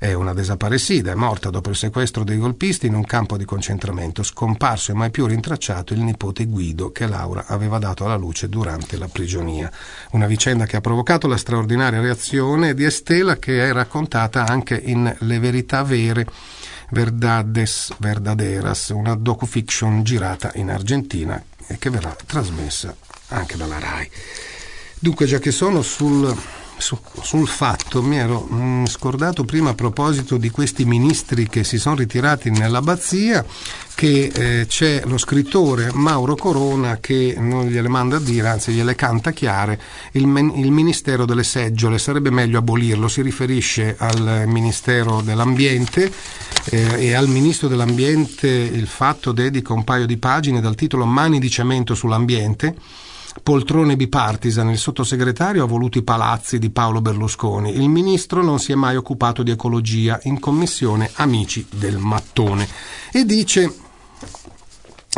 È 0.00 0.14
una 0.14 0.32
desaparecida, 0.32 1.12
è 1.12 1.14
morta 1.14 1.50
dopo 1.50 1.68
il 1.68 1.76
sequestro 1.76 2.24
dei 2.24 2.38
golpisti 2.38 2.86
in 2.86 2.94
un 2.94 3.04
campo 3.04 3.36
di 3.36 3.44
concentramento, 3.44 4.22
scomparso 4.22 4.92
e 4.92 4.94
mai 4.94 5.10
più 5.10 5.26
rintracciato 5.26 5.92
il 5.92 6.00
nipote 6.00 6.46
Guido 6.46 6.90
che 6.90 7.06
Laura 7.06 7.44
aveva 7.46 7.78
dato 7.78 8.06
alla 8.06 8.16
luce 8.16 8.48
durante 8.48 8.96
la 8.96 9.08
prigionia. 9.08 9.70
Una 10.12 10.26
vicenda 10.26 10.64
che 10.64 10.76
ha 10.76 10.80
provocato 10.80 11.28
la 11.28 11.36
straordinaria 11.36 12.00
reazione 12.00 12.72
di 12.72 12.84
Estela 12.84 13.36
che 13.36 13.68
è 13.68 13.72
raccontata 13.74 14.46
anche 14.46 14.80
in 14.82 15.14
Le 15.18 15.38
verità 15.38 15.82
vere 15.82 16.24
Verdades 16.90 17.92
Verdaderas, 17.98 18.88
una 18.90 19.14
docufiction 19.14 20.02
girata 20.02 20.50
in 20.54 20.70
Argentina 20.70 21.42
e 21.66 21.78
che 21.78 21.90
verrà 21.90 22.16
trasmessa 22.26 22.94
anche 23.28 23.56
dalla 23.56 23.78
RAI. 23.78 24.10
Dunque, 24.98 25.26
già 25.26 25.38
che 25.38 25.50
sono 25.50 25.82
sul 25.82 26.36
su, 26.80 26.98
sul 27.22 27.46
fatto, 27.46 28.02
mi 28.02 28.16
ero 28.16 28.40
mh, 28.40 28.56
mm, 28.56 28.84
scordato 28.86 29.44
prima 29.44 29.70
a 29.70 29.74
proposito 29.74 30.36
di 30.36 30.50
questi 30.50 30.84
ministri 30.84 31.48
che 31.48 31.62
si 31.62 31.78
sono 31.78 31.96
ritirati 31.96 32.50
nell'abbazia 32.50 33.44
che 33.94 34.32
eh, 34.34 34.66
c'è 34.66 35.02
lo 35.04 35.18
scrittore 35.18 35.90
Mauro 35.92 36.34
Corona 36.34 36.98
che 37.00 37.34
non 37.38 37.66
gliele 37.66 37.88
manda 37.88 38.16
a 38.16 38.20
dire, 38.20 38.48
anzi 38.48 38.72
gliele 38.72 38.94
canta 38.94 39.30
chiare, 39.30 39.78
il, 40.12 40.26
men- 40.26 40.52
il 40.56 40.70
Ministero 40.70 41.26
delle 41.26 41.44
Seggiole, 41.44 41.98
sarebbe 41.98 42.30
meglio 42.30 42.58
abolirlo, 42.58 43.08
si 43.08 43.20
riferisce 43.20 43.96
al 43.98 44.44
Ministero 44.46 45.20
dell'Ambiente 45.20 46.10
eh, 46.70 47.08
e 47.08 47.14
al 47.14 47.28
Ministro 47.28 47.68
dell'Ambiente 47.68 48.48
il 48.48 48.86
fatto 48.86 49.32
dedica 49.32 49.74
un 49.74 49.84
paio 49.84 50.06
di 50.06 50.16
pagine 50.16 50.60
dal 50.62 50.74
titolo 50.74 51.04
Mani 51.04 51.38
di 51.38 51.50
cemento 51.50 51.94
sull'ambiente 51.94 52.74
poltrone 53.42 53.96
bipartisan, 53.96 54.70
il 54.70 54.78
sottosegretario 54.78 55.64
ha 55.64 55.66
voluto 55.66 55.98
i 55.98 56.02
palazzi 56.02 56.58
di 56.58 56.70
Paolo 56.70 57.00
Berlusconi, 57.00 57.76
il 57.76 57.88
ministro 57.88 58.42
non 58.42 58.58
si 58.58 58.72
è 58.72 58.74
mai 58.74 58.96
occupato 58.96 59.42
di 59.42 59.50
ecologia 59.50 60.20
in 60.24 60.38
commissione 60.38 61.10
Amici 61.14 61.66
del 61.70 61.98
Mattone. 61.98 62.68
E 63.12 63.24
dice 63.24 63.88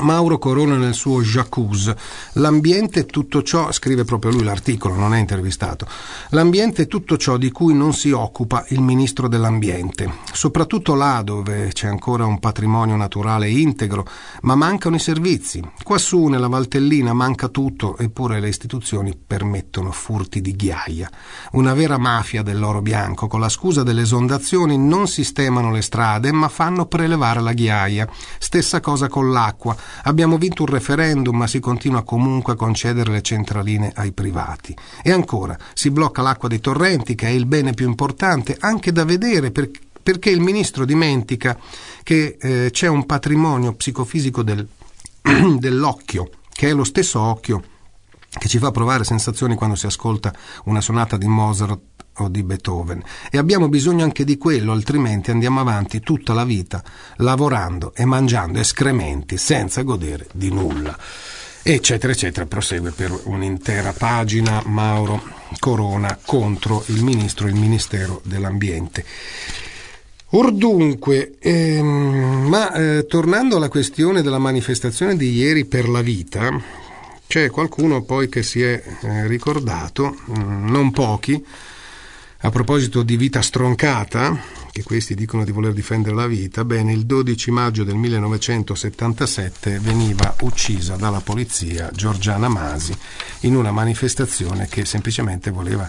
Mauro 0.02 0.38
Corona 0.38 0.76
nel 0.76 0.94
suo 0.94 1.22
Jacuzzi. 1.22 1.94
L'ambiente 2.34 3.00
è 3.00 3.06
tutto 3.06 3.42
ciò, 3.42 3.72
scrive 3.72 4.04
proprio 4.04 4.32
lui 4.32 4.42
l'articolo, 4.42 4.94
non 4.94 5.14
è 5.14 5.18
intervistato. 5.18 5.86
L'ambiente 6.30 6.82
è 6.82 6.86
tutto 6.86 7.16
ciò 7.16 7.36
di 7.36 7.50
cui 7.50 7.74
non 7.74 7.94
si 7.94 8.10
occupa 8.10 8.64
il 8.68 8.80
ministro 8.80 9.28
dell'ambiente, 9.28 10.12
soprattutto 10.32 10.94
là 10.94 11.22
dove 11.22 11.70
c'è 11.72 11.86
ancora 11.86 12.26
un 12.26 12.38
patrimonio 12.40 12.96
naturale 12.96 13.48
integro, 13.48 14.06
ma 14.42 14.54
mancano 14.54 14.96
i 14.96 15.00
servizi. 15.00 15.62
Quassù 15.82 16.26
nella 16.26 16.48
Valtellina 16.48 17.12
manca 17.12 17.48
tutto, 17.48 17.96
eppure 17.96 18.40
le 18.40 18.48
istituzioni 18.48 19.16
permettono 19.16 19.92
furti 19.92 20.40
di 20.40 20.54
ghiaia. 20.54 21.08
Una 21.52 21.74
vera 21.74 21.98
mafia 21.98 22.42
dell'oro 22.42 22.82
bianco, 22.82 23.28
con 23.28 23.40
la 23.40 23.48
scusa 23.48 23.82
delle 23.82 24.02
esondazioni 24.02 24.76
non 24.76 25.06
sistemano 25.06 25.70
le 25.70 25.82
strade, 25.82 26.32
ma 26.32 26.48
fanno 26.48 26.86
prelevare 26.86 27.40
la 27.40 27.52
ghiaia. 27.52 28.08
Stessa 28.38 28.80
cosa 28.80 29.08
con 29.08 29.30
l'acqua 29.30 29.76
Abbiamo 30.04 30.38
vinto 30.38 30.62
un 30.62 30.68
referendum, 30.68 31.36
ma 31.36 31.46
si 31.46 31.60
continua 31.60 32.02
comunque 32.02 32.54
a 32.54 32.56
concedere 32.56 33.10
le 33.10 33.22
centraline 33.22 33.92
ai 33.94 34.12
privati. 34.12 34.76
E 35.02 35.12
ancora, 35.12 35.56
si 35.74 35.90
blocca 35.90 36.22
l'acqua 36.22 36.48
dei 36.48 36.60
torrenti, 36.60 37.14
che 37.14 37.26
è 37.26 37.30
il 37.30 37.46
bene 37.46 37.72
più 37.72 37.86
importante, 37.86 38.56
anche 38.60 38.92
da 38.92 39.04
vedere 39.04 39.50
per, 39.50 39.70
perché 40.02 40.30
il 40.30 40.40
ministro 40.40 40.84
dimentica 40.84 41.58
che 42.02 42.36
eh, 42.40 42.68
c'è 42.70 42.88
un 42.88 43.06
patrimonio 43.06 43.74
psicofisico 43.74 44.42
del, 44.42 44.66
dell'occhio, 45.58 46.30
che 46.52 46.68
è 46.68 46.72
lo 46.72 46.84
stesso 46.84 47.20
occhio 47.20 47.62
che 48.38 48.48
ci 48.48 48.58
fa 48.58 48.70
provare 48.70 49.04
sensazioni 49.04 49.54
quando 49.54 49.76
si 49.76 49.84
ascolta 49.84 50.32
una 50.64 50.80
sonata 50.80 51.18
di 51.18 51.26
Mozart 51.26 51.78
o 52.18 52.28
di 52.28 52.42
Beethoven 52.42 53.02
e 53.30 53.38
abbiamo 53.38 53.68
bisogno 53.68 54.04
anche 54.04 54.24
di 54.24 54.36
quello, 54.38 54.72
altrimenti 54.72 55.30
andiamo 55.30 55.60
avanti 55.60 56.00
tutta 56.00 56.32
la 56.32 56.44
vita 56.44 56.82
lavorando 57.16 57.92
e 57.94 58.04
mangiando 58.04 58.58
escrementi 58.58 59.36
senza 59.36 59.82
godere 59.82 60.26
di 60.32 60.50
nulla. 60.50 60.96
Eccetera, 61.64 62.12
eccetera, 62.12 62.46
prosegue 62.46 62.90
per 62.90 63.16
un'intera 63.24 63.92
pagina 63.92 64.60
Mauro 64.66 65.22
Corona 65.60 66.18
contro 66.24 66.82
il 66.86 67.04
ministro 67.04 67.46
e 67.46 67.50
il 67.50 67.56
Ministero 67.56 68.20
dell'Ambiente. 68.24 69.04
Ordunque, 70.34 71.34
ehm, 71.38 72.46
ma 72.48 72.72
eh, 72.72 73.06
tornando 73.06 73.56
alla 73.56 73.68
questione 73.68 74.22
della 74.22 74.38
manifestazione 74.38 75.14
di 75.14 75.30
ieri 75.34 75.64
per 75.64 75.88
la 75.88 76.00
vita, 76.00 76.50
c'è 77.28 77.48
qualcuno 77.50 78.02
poi 78.02 78.28
che 78.28 78.42
si 78.42 78.60
è 78.60 78.82
eh, 79.02 79.26
ricordato, 79.26 80.16
mh, 80.24 80.40
mm, 80.40 80.68
non 80.68 80.90
pochi, 80.90 81.44
a 82.44 82.50
proposito 82.50 83.04
di 83.04 83.16
vita 83.16 83.40
stroncata, 83.40 84.36
che 84.72 84.82
questi 84.82 85.14
dicono 85.14 85.44
di 85.44 85.52
voler 85.52 85.72
difendere 85.72 86.16
la 86.16 86.26
vita, 86.26 86.64
bene, 86.64 86.92
il 86.92 87.06
12 87.06 87.52
maggio 87.52 87.84
del 87.84 87.94
1977 87.94 89.78
veniva 89.78 90.34
uccisa 90.40 90.96
dalla 90.96 91.20
polizia 91.20 91.88
Giorgiana 91.94 92.48
Masi 92.48 92.96
in 93.40 93.54
una 93.54 93.70
manifestazione 93.70 94.66
che 94.66 94.84
semplicemente 94.84 95.50
voleva 95.50 95.88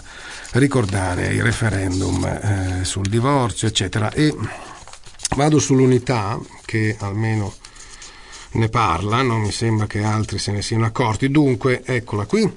ricordare 0.52 1.26
il 1.34 1.42
referendum 1.42 2.24
eh, 2.24 2.84
sul 2.84 3.08
divorzio, 3.08 3.66
eccetera. 3.66 4.12
E 4.12 4.32
vado 5.34 5.58
sull'unità 5.58 6.38
che 6.64 6.96
almeno 7.00 7.52
ne 8.52 8.68
parla, 8.68 9.22
non 9.22 9.40
mi 9.40 9.50
sembra 9.50 9.86
che 9.88 10.04
altri 10.04 10.38
se 10.38 10.52
ne 10.52 10.62
siano 10.62 10.84
accorti. 10.84 11.32
Dunque, 11.32 11.82
eccola 11.84 12.26
qui 12.26 12.48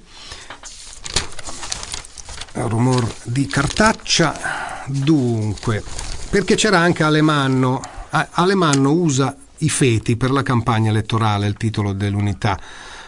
rumor 2.66 3.08
di 3.24 3.46
cartaccia. 3.46 4.84
Dunque, 4.88 5.84
perché 6.30 6.56
c'era 6.56 6.80
anche 6.80 7.04
Alemanno. 7.04 7.82
Alemanno 8.10 8.92
usa 8.92 9.36
i 9.60 9.70
feti 9.70 10.16
per 10.18 10.32
la 10.32 10.44
campagna 10.44 10.90
elettorale, 10.90 11.48
il 11.48 11.58
titolo 11.58 11.94
dell'unità. 11.94 12.60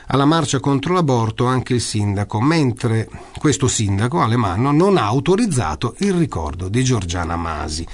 Alla 0.08 0.26
marcia 0.26 0.60
contro 0.60 0.94
l'aborto 0.94 1.46
anche 1.46 1.76
il 1.76 1.82
sindaco, 1.82 2.42
mentre 2.42 3.08
questo 3.38 3.68
sindaco, 3.68 4.22
Alemanno, 4.22 4.72
non 4.72 4.98
ha 4.98 5.06
autorizzato 5.06 5.96
il 6.00 6.14
ricordo 6.14 6.68
di 6.68 6.84
Giorgiana 6.84 7.36
Masi. 7.36 7.86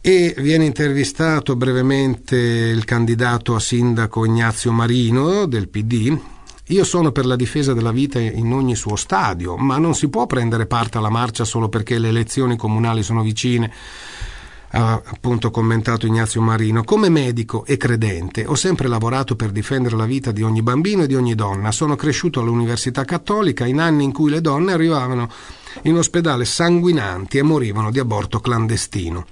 E 0.00 0.34
viene 0.36 0.66
intervistato 0.66 1.56
brevemente 1.56 2.36
il 2.36 2.84
candidato 2.84 3.54
a 3.54 3.60
sindaco 3.60 4.26
Ignazio 4.26 4.72
Marino 4.72 5.46
del 5.46 5.68
PD, 5.68 6.18
io 6.66 6.84
sono 6.84 7.12
per 7.12 7.26
la 7.26 7.36
difesa 7.36 7.74
della 7.74 7.92
vita 7.92 8.18
in 8.18 8.52
ogni 8.52 8.76
suo 8.76 8.96
stadio, 8.96 9.56
ma 9.56 9.78
non 9.78 9.94
si 9.94 10.08
può 10.08 10.26
prendere 10.26 10.66
parte 10.66 10.98
alla 10.98 11.10
marcia 11.10 11.44
solo 11.44 11.68
perché 11.68 11.98
le 11.98 12.08
elezioni 12.08 12.56
comunali 12.56 13.02
sono 13.02 13.22
vicine 13.22 13.72
ha 14.74 14.94
appunto 15.04 15.50
commentato 15.50 16.06
Ignazio 16.06 16.40
Marino, 16.40 16.82
come 16.84 17.08
medico 17.08 17.64
e 17.66 17.76
credente 17.76 18.46
ho 18.46 18.54
sempre 18.54 18.88
lavorato 18.88 19.36
per 19.36 19.50
difendere 19.50 19.96
la 19.96 20.06
vita 20.06 20.32
di 20.32 20.42
ogni 20.42 20.62
bambino 20.62 21.02
e 21.02 21.06
di 21.06 21.14
ogni 21.14 21.34
donna. 21.34 21.72
Sono 21.72 21.96
cresciuto 21.96 22.40
all'Università 22.40 23.04
Cattolica 23.04 23.66
in 23.66 23.80
anni 23.80 24.04
in 24.04 24.12
cui 24.12 24.30
le 24.30 24.40
donne 24.40 24.72
arrivavano 24.72 25.28
in 25.82 25.96
ospedale 25.96 26.44
sanguinanti 26.44 27.38
e 27.38 27.42
morivano 27.42 27.90
di 27.90 27.98
aborto 27.98 28.40
clandestino. 28.40 29.26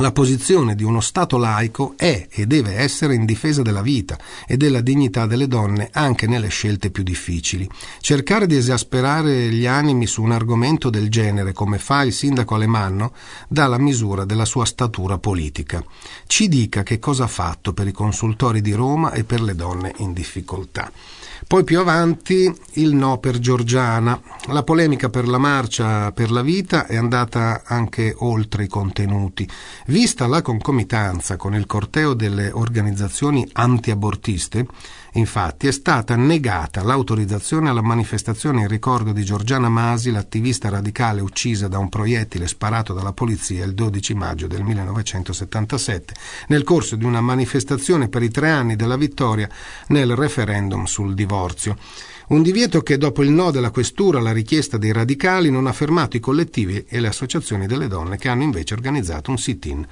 La 0.00 0.12
posizione 0.12 0.74
di 0.74 0.84
uno 0.84 1.00
Stato 1.00 1.38
laico 1.38 1.94
è 1.96 2.26
e 2.30 2.46
deve 2.46 2.74
essere 2.74 3.14
in 3.14 3.24
difesa 3.24 3.62
della 3.62 3.80
vita 3.80 4.18
e 4.46 4.58
della 4.58 4.82
dignità 4.82 5.24
delle 5.24 5.48
donne 5.48 5.88
anche 5.90 6.26
nelle 6.26 6.48
scelte 6.48 6.90
più 6.90 7.02
difficili. 7.02 7.66
Cercare 8.00 8.46
di 8.46 8.56
esasperare 8.56 9.48
gli 9.48 9.64
animi 9.64 10.06
su 10.06 10.22
un 10.22 10.32
argomento 10.32 10.90
del 10.90 11.08
genere, 11.08 11.54
come 11.54 11.78
fa 11.78 12.02
il 12.02 12.12
sindaco 12.12 12.54
Alemanno, 12.54 13.14
dà 13.48 13.66
la 13.68 13.78
misura 13.78 14.26
della 14.26 14.44
sua 14.44 14.66
statura 14.66 15.16
politica. 15.16 15.82
Ci 16.26 16.46
dica 16.48 16.82
che 16.82 16.98
cosa 16.98 17.24
ha 17.24 17.28
fatto 17.28 17.72
per 17.72 17.86
i 17.86 17.92
consultori 17.92 18.60
di 18.60 18.72
Roma 18.72 19.12
e 19.12 19.24
per 19.24 19.40
le 19.40 19.54
donne 19.54 19.94
in 19.96 20.12
difficoltà. 20.12 20.92
Poi 21.48 21.62
più 21.62 21.78
avanti 21.78 22.52
il 22.72 22.92
no 22.92 23.18
per 23.18 23.38
Giorgiana. 23.38 24.20
La 24.48 24.64
polemica 24.64 25.10
per 25.10 25.28
la 25.28 25.38
marcia 25.38 26.10
per 26.10 26.32
la 26.32 26.42
vita 26.42 26.86
è 26.86 26.96
andata 26.96 27.62
anche 27.64 28.12
oltre 28.18 28.64
i 28.64 28.68
contenuti. 28.68 29.48
Vista 29.86 30.26
la 30.26 30.42
concomitanza 30.42 31.36
con 31.36 31.54
il 31.54 31.66
corteo 31.66 32.14
delle 32.14 32.50
organizzazioni 32.50 33.48
antiabortiste, 33.52 34.66
Infatti 35.16 35.66
è 35.66 35.72
stata 35.72 36.14
negata 36.14 36.82
l'autorizzazione 36.82 37.70
alla 37.70 37.80
manifestazione 37.80 38.60
in 38.60 38.68
ricordo 38.68 39.12
di 39.12 39.24
Giorgiana 39.24 39.70
Masi, 39.70 40.10
l'attivista 40.10 40.68
radicale 40.68 41.22
uccisa 41.22 41.68
da 41.68 41.78
un 41.78 41.88
proiettile 41.88 42.46
sparato 42.46 42.92
dalla 42.92 43.14
polizia 43.14 43.64
il 43.64 43.72
12 43.72 44.12
maggio 44.12 44.46
del 44.46 44.62
1977, 44.62 46.14
nel 46.48 46.64
corso 46.64 46.96
di 46.96 47.06
una 47.06 47.22
manifestazione 47.22 48.08
per 48.10 48.22
i 48.22 48.30
tre 48.30 48.50
anni 48.50 48.76
della 48.76 48.98
vittoria 48.98 49.48
nel 49.88 50.14
referendum 50.14 50.84
sul 50.84 51.14
divorzio. 51.14 51.78
Un 52.28 52.42
divieto 52.42 52.82
che 52.82 52.98
dopo 52.98 53.22
il 53.22 53.30
no 53.30 53.50
della 53.50 53.70
questura 53.70 54.18
alla 54.18 54.32
richiesta 54.32 54.76
dei 54.76 54.92
radicali 54.92 55.48
non 55.48 55.66
ha 55.66 55.72
fermato 55.72 56.18
i 56.18 56.20
collettivi 56.20 56.84
e 56.86 57.00
le 57.00 57.08
associazioni 57.08 57.66
delle 57.66 57.88
donne 57.88 58.18
che 58.18 58.28
hanno 58.28 58.42
invece 58.42 58.74
organizzato 58.74 59.30
un 59.30 59.38
sit-in 59.38 59.86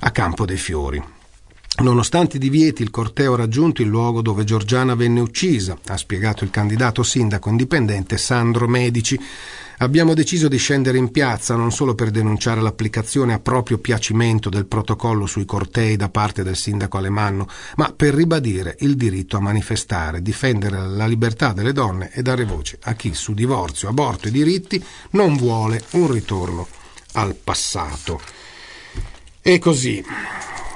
a 0.00 0.10
Campo 0.10 0.44
dei 0.44 0.58
Fiori. 0.58 1.15
Nonostante 1.78 2.38
i 2.38 2.40
divieti, 2.40 2.82
il 2.82 2.90
corteo 2.90 3.34
ha 3.34 3.36
raggiunto 3.36 3.82
il 3.82 3.88
luogo 3.88 4.22
dove 4.22 4.44
Giorgiana 4.44 4.94
venne 4.94 5.20
uccisa, 5.20 5.76
ha 5.88 5.96
spiegato 5.98 6.42
il 6.42 6.50
candidato 6.50 7.02
sindaco 7.02 7.50
indipendente 7.50 8.16
Sandro 8.16 8.66
Medici. 8.66 9.20
Abbiamo 9.78 10.14
deciso 10.14 10.48
di 10.48 10.56
scendere 10.56 10.96
in 10.96 11.10
piazza 11.10 11.54
non 11.54 11.70
solo 11.70 11.94
per 11.94 12.10
denunciare 12.10 12.62
l'applicazione 12.62 13.34
a 13.34 13.40
proprio 13.40 13.76
piacimento 13.76 14.48
del 14.48 14.64
protocollo 14.64 15.26
sui 15.26 15.44
cortei 15.44 15.96
da 15.96 16.08
parte 16.08 16.42
del 16.42 16.56
sindaco 16.56 16.96
Alemanno, 16.96 17.46
ma 17.76 17.92
per 17.94 18.14
ribadire 18.14 18.76
il 18.80 18.96
diritto 18.96 19.36
a 19.36 19.40
manifestare, 19.40 20.22
difendere 20.22 20.88
la 20.88 21.06
libertà 21.06 21.52
delle 21.52 21.74
donne 21.74 22.10
e 22.10 22.22
dare 22.22 22.46
voce 22.46 22.78
a 22.84 22.94
chi 22.94 23.12
su 23.12 23.34
divorzio, 23.34 23.90
aborto 23.90 24.28
e 24.28 24.30
diritti 24.30 24.82
non 25.10 25.36
vuole 25.36 25.84
un 25.90 26.10
ritorno 26.10 26.66
al 27.12 27.34
passato. 27.34 28.18
E 29.42 29.58
così, 29.58 30.02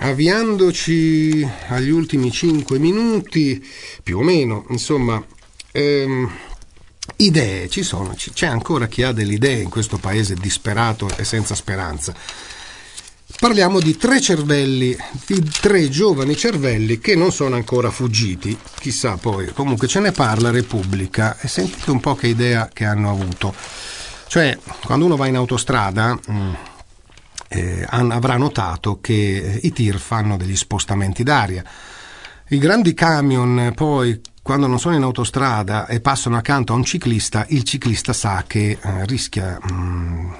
avviandoci 0.00 1.48
agli 1.68 1.90
ultimi 1.90 2.30
cinque 2.30 2.78
minuti, 2.78 3.64
più 4.02 4.18
o 4.18 4.22
meno, 4.22 4.64
insomma, 4.70 5.22
ehm, 5.72 6.30
idee 7.16 7.68
ci 7.68 7.82
sono, 7.82 8.14
c'è 8.14 8.46
ancora 8.46 8.86
chi 8.86 9.02
ha 9.02 9.12
delle 9.12 9.34
idee 9.34 9.62
in 9.62 9.68
questo 9.68 9.98
paese 9.98 10.34
disperato 10.34 11.08
e 11.16 11.24
senza 11.24 11.54
speranza. 11.54 12.14
Parliamo 13.38 13.80
di 13.80 13.96
tre 13.96 14.20
cervelli, 14.20 14.96
di 15.26 15.42
tre 15.42 15.88
giovani 15.88 16.36
cervelli 16.36 16.98
che 16.98 17.14
non 17.14 17.32
sono 17.32 17.56
ancora 17.56 17.90
fuggiti, 17.90 18.56
chissà 18.78 19.16
poi, 19.16 19.52
comunque 19.52 19.86
ce 19.86 20.00
ne 20.00 20.12
parla 20.12 20.50
Repubblica 20.50 21.38
e 21.38 21.48
sentite 21.48 21.90
un 21.90 22.00
po' 22.00 22.14
che 22.14 22.26
idea 22.26 22.68
che 22.72 22.84
hanno 22.84 23.10
avuto. 23.10 23.54
Cioè, 24.26 24.58
quando 24.84 25.06
uno 25.06 25.16
va 25.16 25.26
in 25.26 25.36
autostrada, 25.36 26.14
mh, 26.14 26.32
mm, 26.32 26.52
eh, 27.52 27.84
avrà 27.88 28.36
notato 28.36 29.00
che 29.00 29.60
i 29.62 29.72
tir 29.72 29.98
fanno 29.98 30.36
degli 30.36 30.56
spostamenti 30.56 31.24
d'aria. 31.24 31.64
I 32.48 32.58
grandi 32.58 32.94
camion 32.94 33.72
poi 33.74 34.20
quando 34.42 34.66
non 34.66 34.78
sono 34.78 34.96
in 34.96 35.02
autostrada 35.02 35.86
e 35.86 36.00
passano 36.00 36.36
accanto 36.36 36.72
a 36.72 36.76
un 36.76 36.84
ciclista, 36.84 37.44
il 37.48 37.62
ciclista 37.64 38.12
sa 38.12 38.44
che 38.46 38.78
eh, 38.80 39.06
rischia 39.06 39.58
mh, 39.60 39.72
mm, 39.72 40.32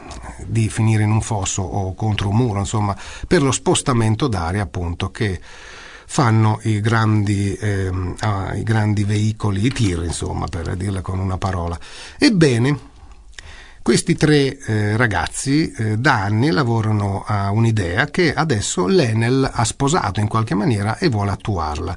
di 0.47 0.69
finire 0.69 1.03
in 1.03 1.11
un 1.11 1.21
fosso 1.21 1.63
o 1.63 1.95
contro 1.95 2.29
un 2.29 2.37
muro, 2.37 2.61
insomma, 2.61 2.97
per 3.27 3.43
lo 3.43 3.53
spostamento 3.53 4.27
d'aria 4.27 4.63
appunto 4.63 5.11
che 5.11 5.41
fanno 6.07 6.59
i 6.63 6.81
grandi, 6.81 7.55
eh, 7.55 7.91
i 8.55 8.63
grandi 8.63 9.05
veicoli, 9.05 9.67
i 9.67 9.71
tir, 9.71 10.03
insomma, 10.05 10.47
per 10.47 10.75
dirla 10.77 11.03
con 11.03 11.19
una 11.19 11.39
parola. 11.39 11.79
Ebbene, 12.19 12.90
questi 13.83 14.15
tre 14.15 14.59
eh, 14.59 14.97
ragazzi 14.97 15.73
eh, 15.73 15.97
da 15.97 16.23
anni 16.23 16.51
lavorano 16.51 17.25
a 17.27 17.51
un'idea 17.51 18.07
che 18.07 18.35
adesso 18.35 18.87
l'Enel 18.87 19.49
ha 19.51 19.65
sposato 19.65 20.21
in 20.21 20.29
qualche 20.29 20.55
maniera 20.55 20.99
e 20.99 21.09
vuole 21.09 21.31
attuarla. 21.31 21.97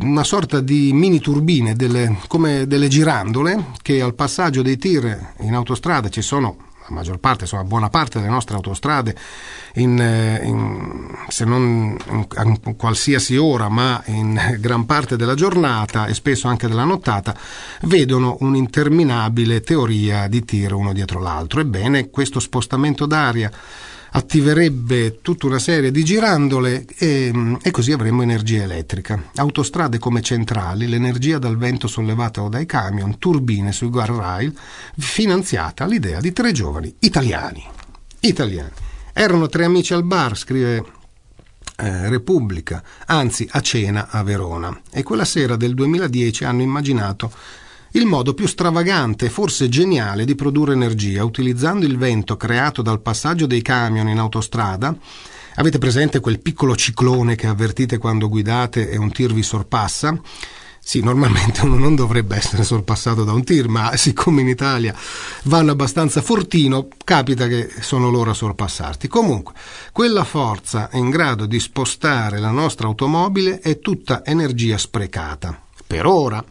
Una 0.00 0.24
sorta 0.24 0.60
di 0.60 0.92
mini 0.92 1.20
turbine, 1.20 1.74
delle, 1.74 2.16
come 2.26 2.66
delle 2.66 2.88
girandole, 2.88 3.66
che 3.80 4.00
al 4.00 4.14
passaggio 4.14 4.62
dei 4.62 4.76
tir 4.76 5.34
in 5.40 5.54
autostrada 5.54 6.08
ci 6.08 6.22
sono 6.22 6.56
la 6.86 6.94
maggior 6.94 7.18
parte, 7.18 7.44
insomma 7.44 7.64
buona 7.64 7.88
parte 7.88 8.18
delle 8.18 8.30
nostre 8.30 8.56
autostrade, 8.56 9.16
in, 9.74 9.98
eh, 9.98 10.40
in, 10.44 11.16
se 11.28 11.44
non 11.44 11.96
in, 12.06 12.76
qualsiasi 12.76 13.36
ora, 13.36 13.68
ma 13.68 14.02
in 14.06 14.38
gran 14.60 14.84
parte 14.84 15.16
della 15.16 15.34
giornata 15.34 16.06
e 16.06 16.14
spesso 16.14 16.46
anche 16.46 16.68
della 16.68 16.84
nottata, 16.84 17.34
vedono 17.82 18.36
un'interminabile 18.40 19.62
teoria 19.62 20.28
di 20.28 20.44
tir 20.44 20.74
uno 20.74 20.92
dietro 20.92 21.20
l'altro. 21.20 21.60
Ebbene, 21.60 22.10
questo 22.10 22.38
spostamento 22.38 23.06
d'aria 23.06 23.50
attiverebbe 24.16 25.18
tutta 25.22 25.46
una 25.46 25.58
serie 25.58 25.90
di 25.90 26.04
girandole 26.04 26.84
e, 26.98 27.58
e, 27.60 27.70
così 27.72 27.92
avremmo 27.92 28.22
energia 28.22 28.62
elettrica. 28.62 29.30
Autostrade 29.34 29.98
come 29.98 30.22
centrali, 30.22 30.86
l'energia 30.86 31.38
dal 31.38 31.56
vento 31.56 31.88
sollevata 31.88 32.42
o 32.42 32.48
dai 32.48 32.64
camion, 32.64 33.18
turbine 33.18 33.72
sui 33.72 33.88
guardrail, 33.88 34.56
finanziata 34.96 35.84
l'idea 35.86 36.20
di 36.20 36.32
tre 36.32 36.52
giovani 36.52 36.94
italiani. 37.00 37.64
Italiani. 38.20 38.70
Erano 39.12 39.48
tre 39.48 39.64
amici 39.64 39.92
al 39.94 40.04
bar, 40.04 40.36
scrive 40.36 40.84
eh, 41.76 42.08
Repubblica, 42.08 42.84
anzi 43.06 43.48
a 43.50 43.60
cena 43.60 44.08
a 44.10 44.22
Verona, 44.22 44.80
e 44.92 45.02
quella 45.02 45.24
sera 45.24 45.56
del 45.56 45.74
2010 45.74 46.44
hanno 46.44 46.62
immaginato 46.62 47.32
il 47.94 48.06
modo 48.06 48.34
più 48.34 48.46
stravagante 48.46 49.26
e 49.26 49.30
forse 49.30 49.68
geniale 49.68 50.24
di 50.24 50.34
produrre 50.34 50.72
energia 50.72 51.24
utilizzando 51.24 51.84
il 51.86 51.96
vento 51.96 52.36
creato 52.36 52.82
dal 52.82 53.00
passaggio 53.00 53.46
dei 53.46 53.62
camion 53.62 54.08
in 54.08 54.18
autostrada. 54.18 54.96
Avete 55.56 55.78
presente 55.78 56.18
quel 56.18 56.40
piccolo 56.40 56.74
ciclone 56.74 57.36
che 57.36 57.46
avvertite 57.46 57.98
quando 57.98 58.28
guidate 58.28 58.90
e 58.90 58.96
un 58.96 59.12
tir 59.12 59.32
vi 59.32 59.44
sorpassa? 59.44 60.20
Sì, 60.86 61.00
normalmente 61.02 61.62
uno 61.64 61.78
non 61.78 61.94
dovrebbe 61.94 62.34
essere 62.34 62.64
sorpassato 62.64 63.22
da 63.22 63.32
un 63.32 63.44
tir, 63.44 63.68
ma 63.68 63.96
siccome 63.96 64.40
in 64.40 64.48
Italia 64.48 64.94
vanno 65.44 65.70
abbastanza 65.70 66.20
fortino, 66.20 66.88
capita 67.04 67.46
che 67.46 67.70
sono 67.80 68.10
loro 68.10 68.32
a 68.32 68.34
sorpassarti. 68.34 69.06
Comunque, 69.06 69.54
quella 69.92 70.24
forza 70.24 70.90
in 70.92 71.10
grado 71.10 71.46
di 71.46 71.60
spostare 71.60 72.40
la 72.40 72.50
nostra 72.50 72.88
automobile 72.88 73.60
è 73.60 73.78
tutta 73.78 74.24
energia 74.24 74.76
sprecata. 74.76 75.58
Per 75.86 76.04
ora. 76.04 76.44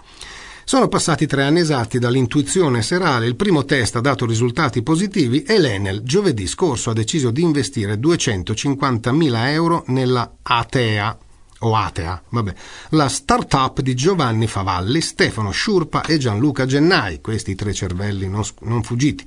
Sono 0.66 0.88
passati 0.88 1.28
tre 1.28 1.44
anni 1.44 1.60
esatti 1.60 2.00
dall'intuizione 2.00 2.82
serale, 2.82 3.28
il 3.28 3.36
primo 3.36 3.66
test 3.66 3.98
ha 3.98 4.00
dato 4.02 4.26
risultati 4.26 4.82
positivi 4.82 5.44
e 5.44 5.60
l'Enel 5.60 6.04
giovedì 6.04 6.48
scorso 6.48 6.90
ha 6.90 6.94
deciso 6.94 7.32
di 7.32 7.42
investire 7.42 7.96
250.000 7.96 9.48
euro 9.50 9.84
nella 9.88 10.38
ATEA, 10.42 11.18
o 11.60 11.76
Atea, 11.76 12.22
vabbè, 12.30 12.54
la 12.90 13.08
start-up 13.08 13.82
di 13.82 13.94
Giovanni 13.96 14.48
Favalli, 14.48 15.02
Stefano 15.02 15.52
Sciurpa 15.52 16.04
e 16.04 16.18
Gianluca 16.18 16.66
Gennai, 16.66 17.22
questi 17.22 17.56
tre 17.56 17.74
cervelli 17.74 18.28
non, 18.28 18.44
non 18.62 18.84
fuggiti, 18.84 19.26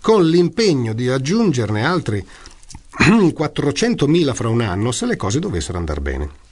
con 0.00 0.26
l'impegno 0.26 0.92
di 0.92 1.08
aggiungerne 1.08 1.84
altri 1.84 2.24
400.000 2.98 4.34
fra 4.34 4.48
un 4.48 4.60
anno 4.60 4.92
se 4.92 5.06
le 5.06 5.16
cose 5.16 5.38
dovessero 5.38 5.78
andare 5.78 6.00
bene. 6.00 6.42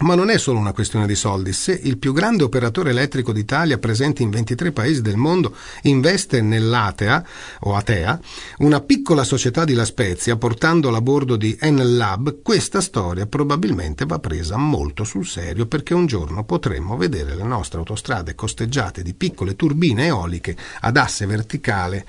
Ma 0.00 0.14
non 0.14 0.30
è 0.30 0.38
solo 0.38 0.60
una 0.60 0.72
questione 0.72 1.08
di 1.08 1.16
soldi. 1.16 1.52
Se 1.52 1.72
il 1.72 1.98
più 1.98 2.12
grande 2.12 2.44
operatore 2.44 2.90
elettrico 2.90 3.32
d'Italia, 3.32 3.78
presente 3.78 4.22
in 4.22 4.30
23 4.30 4.70
paesi 4.70 5.02
del 5.02 5.16
mondo, 5.16 5.56
investe 5.82 6.40
nell'Atea, 6.40 7.26
o 7.60 7.74
Atea, 7.74 8.20
una 8.58 8.80
piccola 8.80 9.24
società 9.24 9.64
di 9.64 9.74
La 9.74 9.84
Spezia, 9.84 10.36
portandola 10.36 10.98
a 10.98 11.00
bordo 11.00 11.34
di 11.34 11.56
Enel 11.60 11.96
Lab, 11.96 12.42
questa 12.42 12.80
storia 12.80 13.26
probabilmente 13.26 14.06
va 14.06 14.20
presa 14.20 14.56
molto 14.56 15.02
sul 15.02 15.26
serio 15.26 15.66
perché 15.66 15.94
un 15.94 16.06
giorno 16.06 16.44
potremmo 16.44 16.96
vedere 16.96 17.34
le 17.34 17.42
nostre 17.42 17.78
autostrade 17.78 18.36
costeggiate 18.36 19.02
di 19.02 19.14
piccole 19.14 19.56
turbine 19.56 20.06
eoliche 20.06 20.56
ad 20.80 20.96
asse 20.96 21.26
verticale, 21.26 22.06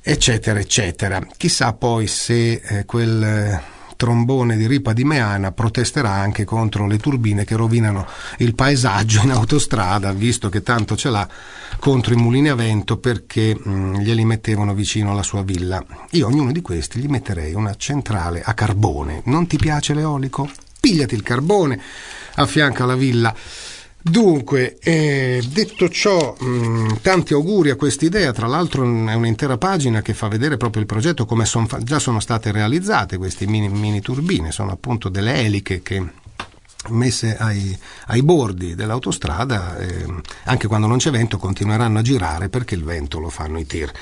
eccetera, 0.00 0.58
eccetera. 0.58 1.20
Chissà 1.36 1.74
poi 1.74 2.06
se 2.06 2.52
eh, 2.52 2.84
quel 2.86 3.80
trombone 4.02 4.56
di 4.56 4.66
Ripa 4.66 4.92
di 4.92 5.04
Meana 5.04 5.52
protesterà 5.52 6.10
anche 6.10 6.42
contro 6.42 6.88
le 6.88 6.98
turbine 6.98 7.44
che 7.44 7.54
rovinano 7.54 8.04
il 8.38 8.56
paesaggio 8.56 9.22
in 9.22 9.30
autostrada, 9.30 10.12
visto 10.12 10.48
che 10.48 10.64
tanto 10.64 10.96
ce 10.96 11.08
l'ha 11.08 11.28
contro 11.78 12.12
i 12.12 12.16
mulini 12.16 12.48
a 12.48 12.56
vento 12.56 12.96
perché 12.96 13.54
mh, 13.54 13.70
mm, 13.70 13.94
glieli 13.98 14.24
mettevano 14.24 14.74
vicino 14.74 15.12
alla 15.12 15.22
sua 15.22 15.44
villa. 15.44 15.84
Io 16.10 16.26
ognuno 16.26 16.50
di 16.50 16.60
questi 16.62 16.98
gli 16.98 17.06
metterei 17.06 17.54
una 17.54 17.76
centrale 17.76 18.42
a 18.42 18.54
carbone. 18.54 19.22
Non 19.26 19.46
ti 19.46 19.56
piace 19.56 19.94
l'eolico? 19.94 20.50
Pigliati 20.80 21.14
il 21.14 21.22
carbone, 21.22 21.80
affianca 22.34 22.84
la 22.84 22.96
villa. 22.96 23.32
Dunque, 24.04 24.78
eh, 24.80 25.40
detto 25.52 25.88
ciò, 25.88 26.34
mh, 26.36 26.46
mm, 26.46 26.88
tanti 27.02 27.34
auguri 27.34 27.70
a 27.70 27.76
quest'idea, 27.76 28.32
tra 28.32 28.48
l'altro 28.48 28.82
è 28.82 29.14
un'intera 29.14 29.56
pagina 29.58 30.02
che 30.02 30.12
fa 30.12 30.26
vedere 30.26 30.56
proprio 30.56 30.82
il 30.82 30.88
progetto 30.88 31.24
come 31.24 31.44
son 31.44 31.68
già 31.82 32.00
sono 32.00 32.18
state 32.18 32.50
realizzate 32.50 33.16
queste 33.16 33.46
mini, 33.46 33.68
mini, 33.68 34.00
turbine, 34.00 34.50
sono 34.50 34.72
appunto 34.72 35.08
delle 35.08 35.34
eliche 35.44 35.82
che 35.82 36.04
messe 36.88 37.36
ai, 37.36 37.78
ai 38.06 38.22
bordi 38.24 38.74
dell'autostrada, 38.74 39.78
eh, 39.78 40.04
anche 40.46 40.66
quando 40.66 40.88
non 40.88 40.98
c'è 40.98 41.10
vento 41.12 41.38
continueranno 41.38 42.00
a 42.00 42.02
girare 42.02 42.48
perché 42.48 42.74
il 42.74 42.82
vento 42.82 43.20
lo 43.20 43.28
fanno 43.28 43.60
i 43.60 43.66
tir. 43.66 43.92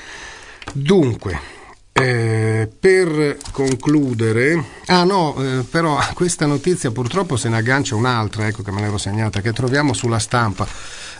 Dunque, 0.73 1.39
eh, 2.01 2.69
per 2.79 3.37
concludere, 3.51 4.63
ah 4.87 5.03
no, 5.03 5.35
eh, 5.37 5.63
però 5.69 5.99
questa 6.13 6.45
notizia 6.45 6.91
purtroppo 6.91 7.37
se 7.37 7.49
ne 7.49 7.57
aggancia 7.57 7.95
un'altra, 7.95 8.47
ecco 8.47 8.63
che 8.63 8.71
me 8.71 8.81
l'ero 8.81 8.97
segnata, 8.97 9.41
che 9.41 9.53
troviamo 9.53 9.93
sulla 9.93 10.19
stampa. 10.19 10.67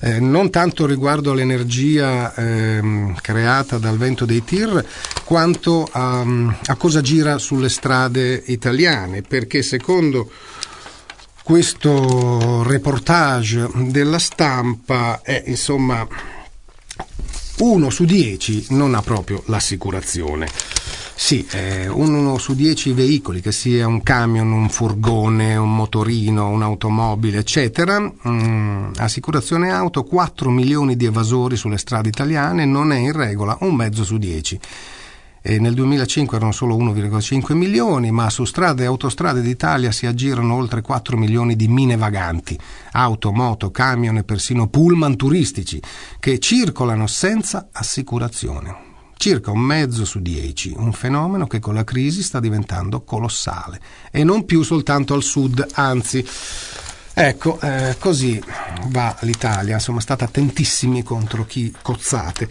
Eh, 0.04 0.20
non 0.20 0.50
tanto 0.50 0.88
riguardo 0.88 1.32
all'energia 1.32 2.34
ehm, 2.34 3.16
creata 3.22 3.78
dal 3.78 3.98
vento 3.98 4.26
dei 4.26 4.44
tir, 4.44 4.84
quanto 5.24 5.88
a, 5.92 6.26
a 6.66 6.76
cosa 6.76 7.02
gira 7.02 7.38
sulle 7.38 7.70
strade 7.70 8.42
italiane, 8.48 9.22
perché 9.22 9.62
secondo 9.62 10.30
questo 11.44 12.64
reportage 12.64 13.68
della 13.76 14.20
stampa 14.20 15.22
è 15.22 15.44
insomma 15.46 16.08
uno 17.62 17.92
su 17.92 18.06
dieci 18.06 18.66
non 18.70 18.96
ha 18.96 19.02
proprio 19.02 19.44
l'assicurazione. 19.46 20.48
Sì, 21.14 21.46
eh, 21.52 21.88
uno 21.88 22.40
su 22.40 22.56
dieci 22.56 22.92
veicoli, 22.94 23.42
che 23.42 23.52
sia 23.52 23.86
un 23.86 24.02
camion, 24.02 24.52
un 24.52 24.70
furgone, 24.70 25.56
un 25.56 25.76
motorino, 25.76 26.50
un'automobile, 26.50 27.38
eccetera, 27.38 28.00
mm, 28.00 28.94
assicurazione 28.98 29.72
auto, 29.72 30.04
4 30.04 30.50
milioni 30.50 30.96
di 30.96 31.06
evasori 31.06 31.56
sulle 31.56 31.78
strade 31.78 32.10
italiane, 32.10 32.66
non 32.66 32.92
è 32.92 32.98
in 32.98 33.12
regola 33.12 33.56
un 33.62 33.76
mezzo 33.76 34.04
su 34.04 34.18
dieci. 34.18 34.60
E 35.42 35.60
nel 35.60 35.74
2005 35.74 36.38
erano 36.38 36.52
solo 36.52 36.78
1,5 36.78 37.54
milioni, 37.54 38.12
ma 38.12 38.30
su 38.30 38.46
strade 38.46 38.84
e 38.84 38.86
autostrade 38.86 39.42
d'Italia 39.42 39.92
si 39.92 40.06
aggirano 40.06 40.54
oltre 40.54 40.82
4 40.82 41.18
milioni 41.18 41.56
di 41.56 41.68
mine 41.68 41.98
vaganti, 41.98 42.58
auto, 42.92 43.32
moto, 43.32 43.72
camion 43.72 44.18
e 44.18 44.24
persino 44.24 44.68
pullman 44.68 45.16
turistici, 45.16 45.82
che 46.20 46.38
circolano 46.38 47.08
senza 47.08 47.70
assicurazione 47.72 48.90
circa 49.22 49.52
un 49.52 49.60
mezzo 49.60 50.04
su 50.04 50.20
dieci, 50.20 50.74
un 50.76 50.94
fenomeno 50.94 51.46
che 51.46 51.60
con 51.60 51.76
la 51.76 51.84
crisi 51.84 52.24
sta 52.24 52.40
diventando 52.40 53.04
colossale 53.04 53.80
e 54.10 54.24
non 54.24 54.46
più 54.46 54.64
soltanto 54.64 55.14
al 55.14 55.22
sud, 55.22 55.64
anzi. 55.74 56.26
Ecco, 57.14 57.60
eh, 57.60 57.98
così 58.00 58.42
va 58.88 59.16
l'Italia, 59.22 59.76
insomma, 59.76 60.00
state 60.00 60.24
attentissimi 60.24 61.04
contro 61.04 61.46
chi 61.46 61.72
cozzate. 61.84 62.50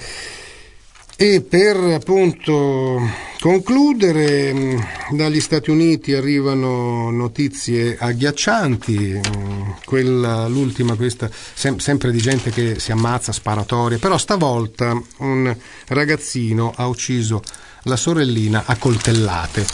E 1.23 1.43
per 1.43 1.77
appunto 1.77 2.99
concludere, 3.41 4.55
mm, 4.55 4.79
dagli 5.11 5.39
Stati 5.39 5.69
Uniti 5.69 6.15
arrivano 6.15 7.11
notizie 7.11 7.95
agghiaccianti, 8.01 9.21
mm, 9.21 9.71
quella, 9.85 10.49
l'ultima 10.49 10.95
questa, 10.95 11.29
sem- 11.31 11.77
sempre 11.77 12.11
di 12.11 12.23
gente 12.23 12.49
che 12.49 12.79
si 12.79 12.91
ammazza, 12.91 13.33
sparatorie, 13.33 13.99
però 13.99 14.17
stavolta 14.17 14.99
un 15.19 15.55
ragazzino 15.89 16.73
ha 16.75 16.87
ucciso 16.87 17.43
la 17.83 17.97
sorellina 17.97 18.63
a 18.65 18.77
coltellate. 18.79 19.67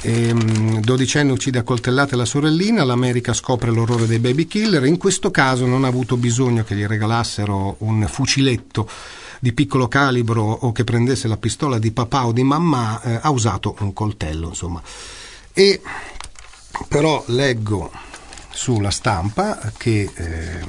Um, 0.00 0.80
dodicenne 0.80 1.32
uccide 1.32 1.58
a 1.58 1.64
coltellate 1.64 2.14
la 2.14 2.24
sorellina, 2.24 2.84
l'America 2.84 3.32
scopre 3.32 3.72
l'orrore 3.72 4.06
dei 4.06 4.20
baby 4.20 4.46
killer, 4.46 4.84
in 4.84 4.96
questo 4.96 5.32
caso 5.32 5.66
non 5.66 5.82
ha 5.82 5.88
avuto 5.88 6.16
bisogno 6.16 6.62
che 6.62 6.76
gli 6.76 6.86
regalassero 6.86 7.74
un 7.80 8.06
fuciletto 8.08 8.88
di 9.40 9.52
piccolo 9.52 9.88
calibro 9.88 10.42
o 10.42 10.72
che 10.72 10.84
prendesse 10.84 11.28
la 11.28 11.36
pistola 11.36 11.78
di 11.78 11.90
papà 11.92 12.26
o 12.26 12.32
di 12.32 12.42
mamma, 12.42 13.00
eh, 13.02 13.18
ha 13.22 13.30
usato 13.30 13.76
un 13.80 13.92
coltello, 13.92 14.48
insomma. 14.48 14.82
E 15.52 15.80
però 16.88 17.22
leggo 17.28 17.90
sulla 18.50 18.90
stampa 18.90 19.72
che 19.76 20.10
eh, 20.14 20.64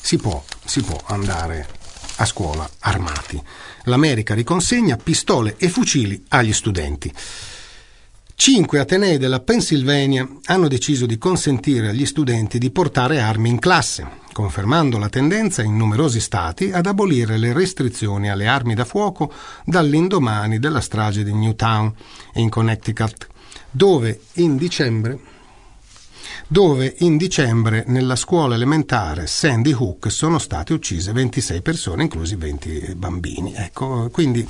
si, 0.00 0.16
può, 0.16 0.42
si 0.64 0.82
può 0.82 1.00
andare 1.06 1.66
a 2.16 2.24
scuola 2.24 2.68
armati. 2.80 3.42
L'America 3.84 4.34
riconsegna 4.34 4.96
pistole 4.96 5.56
e 5.58 5.68
fucili 5.68 6.24
agli 6.28 6.52
studenti. 6.52 7.12
Cinque 8.34 8.80
Atenei 8.80 9.18
della 9.18 9.40
Pennsylvania 9.40 10.28
hanno 10.46 10.68
deciso 10.68 11.06
di 11.06 11.18
consentire 11.18 11.88
agli 11.88 12.06
studenti 12.06 12.58
di 12.58 12.70
portare 12.70 13.20
armi 13.20 13.48
in 13.48 13.58
classe 13.58 14.20
confermando 14.32 14.98
la 14.98 15.08
tendenza 15.08 15.62
in 15.62 15.76
numerosi 15.76 16.20
stati 16.20 16.72
ad 16.72 16.86
abolire 16.86 17.36
le 17.36 17.52
restrizioni 17.52 18.30
alle 18.30 18.46
armi 18.46 18.74
da 18.74 18.84
fuoco 18.84 19.32
dall'indomani 19.64 20.58
della 20.58 20.80
strage 20.80 21.22
di 21.22 21.32
Newtown 21.32 21.92
in 22.34 22.48
Connecticut, 22.48 23.28
dove 23.70 24.20
in 24.34 24.56
dicembre 24.56 25.18
dove 26.52 26.96
in 26.98 27.16
dicembre 27.16 27.84
nella 27.86 28.14
scuola 28.14 28.54
elementare 28.54 29.26
Sandy 29.26 29.72
Hook 29.72 30.10
sono 30.10 30.38
state 30.38 30.74
uccise 30.74 31.12
26 31.12 31.62
persone, 31.62 32.02
inclusi 32.02 32.36
20 32.36 32.94
bambini. 32.94 33.54
Ecco, 33.54 34.10
quindi 34.12 34.46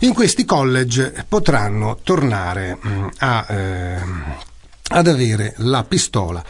in 0.00 0.12
questi 0.12 0.44
college 0.44 1.24
potranno 1.26 2.00
tornare 2.02 2.78
mm, 2.86 3.06
a, 3.18 3.46
eh, 3.48 4.02
ad 4.88 5.06
avere 5.06 5.54
la 5.58 5.84
pistola 5.84 6.44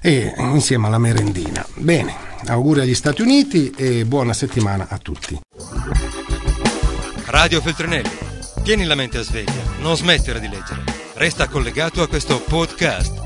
e 0.00 0.34
insieme 0.38 0.86
alla 0.86 0.98
merendina. 0.98 1.64
Bene, 1.74 2.14
auguri 2.46 2.80
agli 2.80 2.94
Stati 2.94 3.22
Uniti 3.22 3.70
e 3.76 4.04
buona 4.04 4.32
settimana 4.32 4.86
a 4.88 4.98
tutti. 4.98 5.38
Radio 7.26 7.60
Feltrinelli, 7.60 8.10
tieni 8.62 8.84
la 8.84 8.94
mente 8.94 9.18
a 9.18 9.22
sveglia, 9.22 9.62
non 9.80 9.96
smettere 9.96 10.40
di 10.40 10.48
leggere. 10.48 10.82
Resta 11.14 11.48
collegato 11.48 12.02
a 12.02 12.08
questo 12.08 12.40
podcast. 12.40 13.18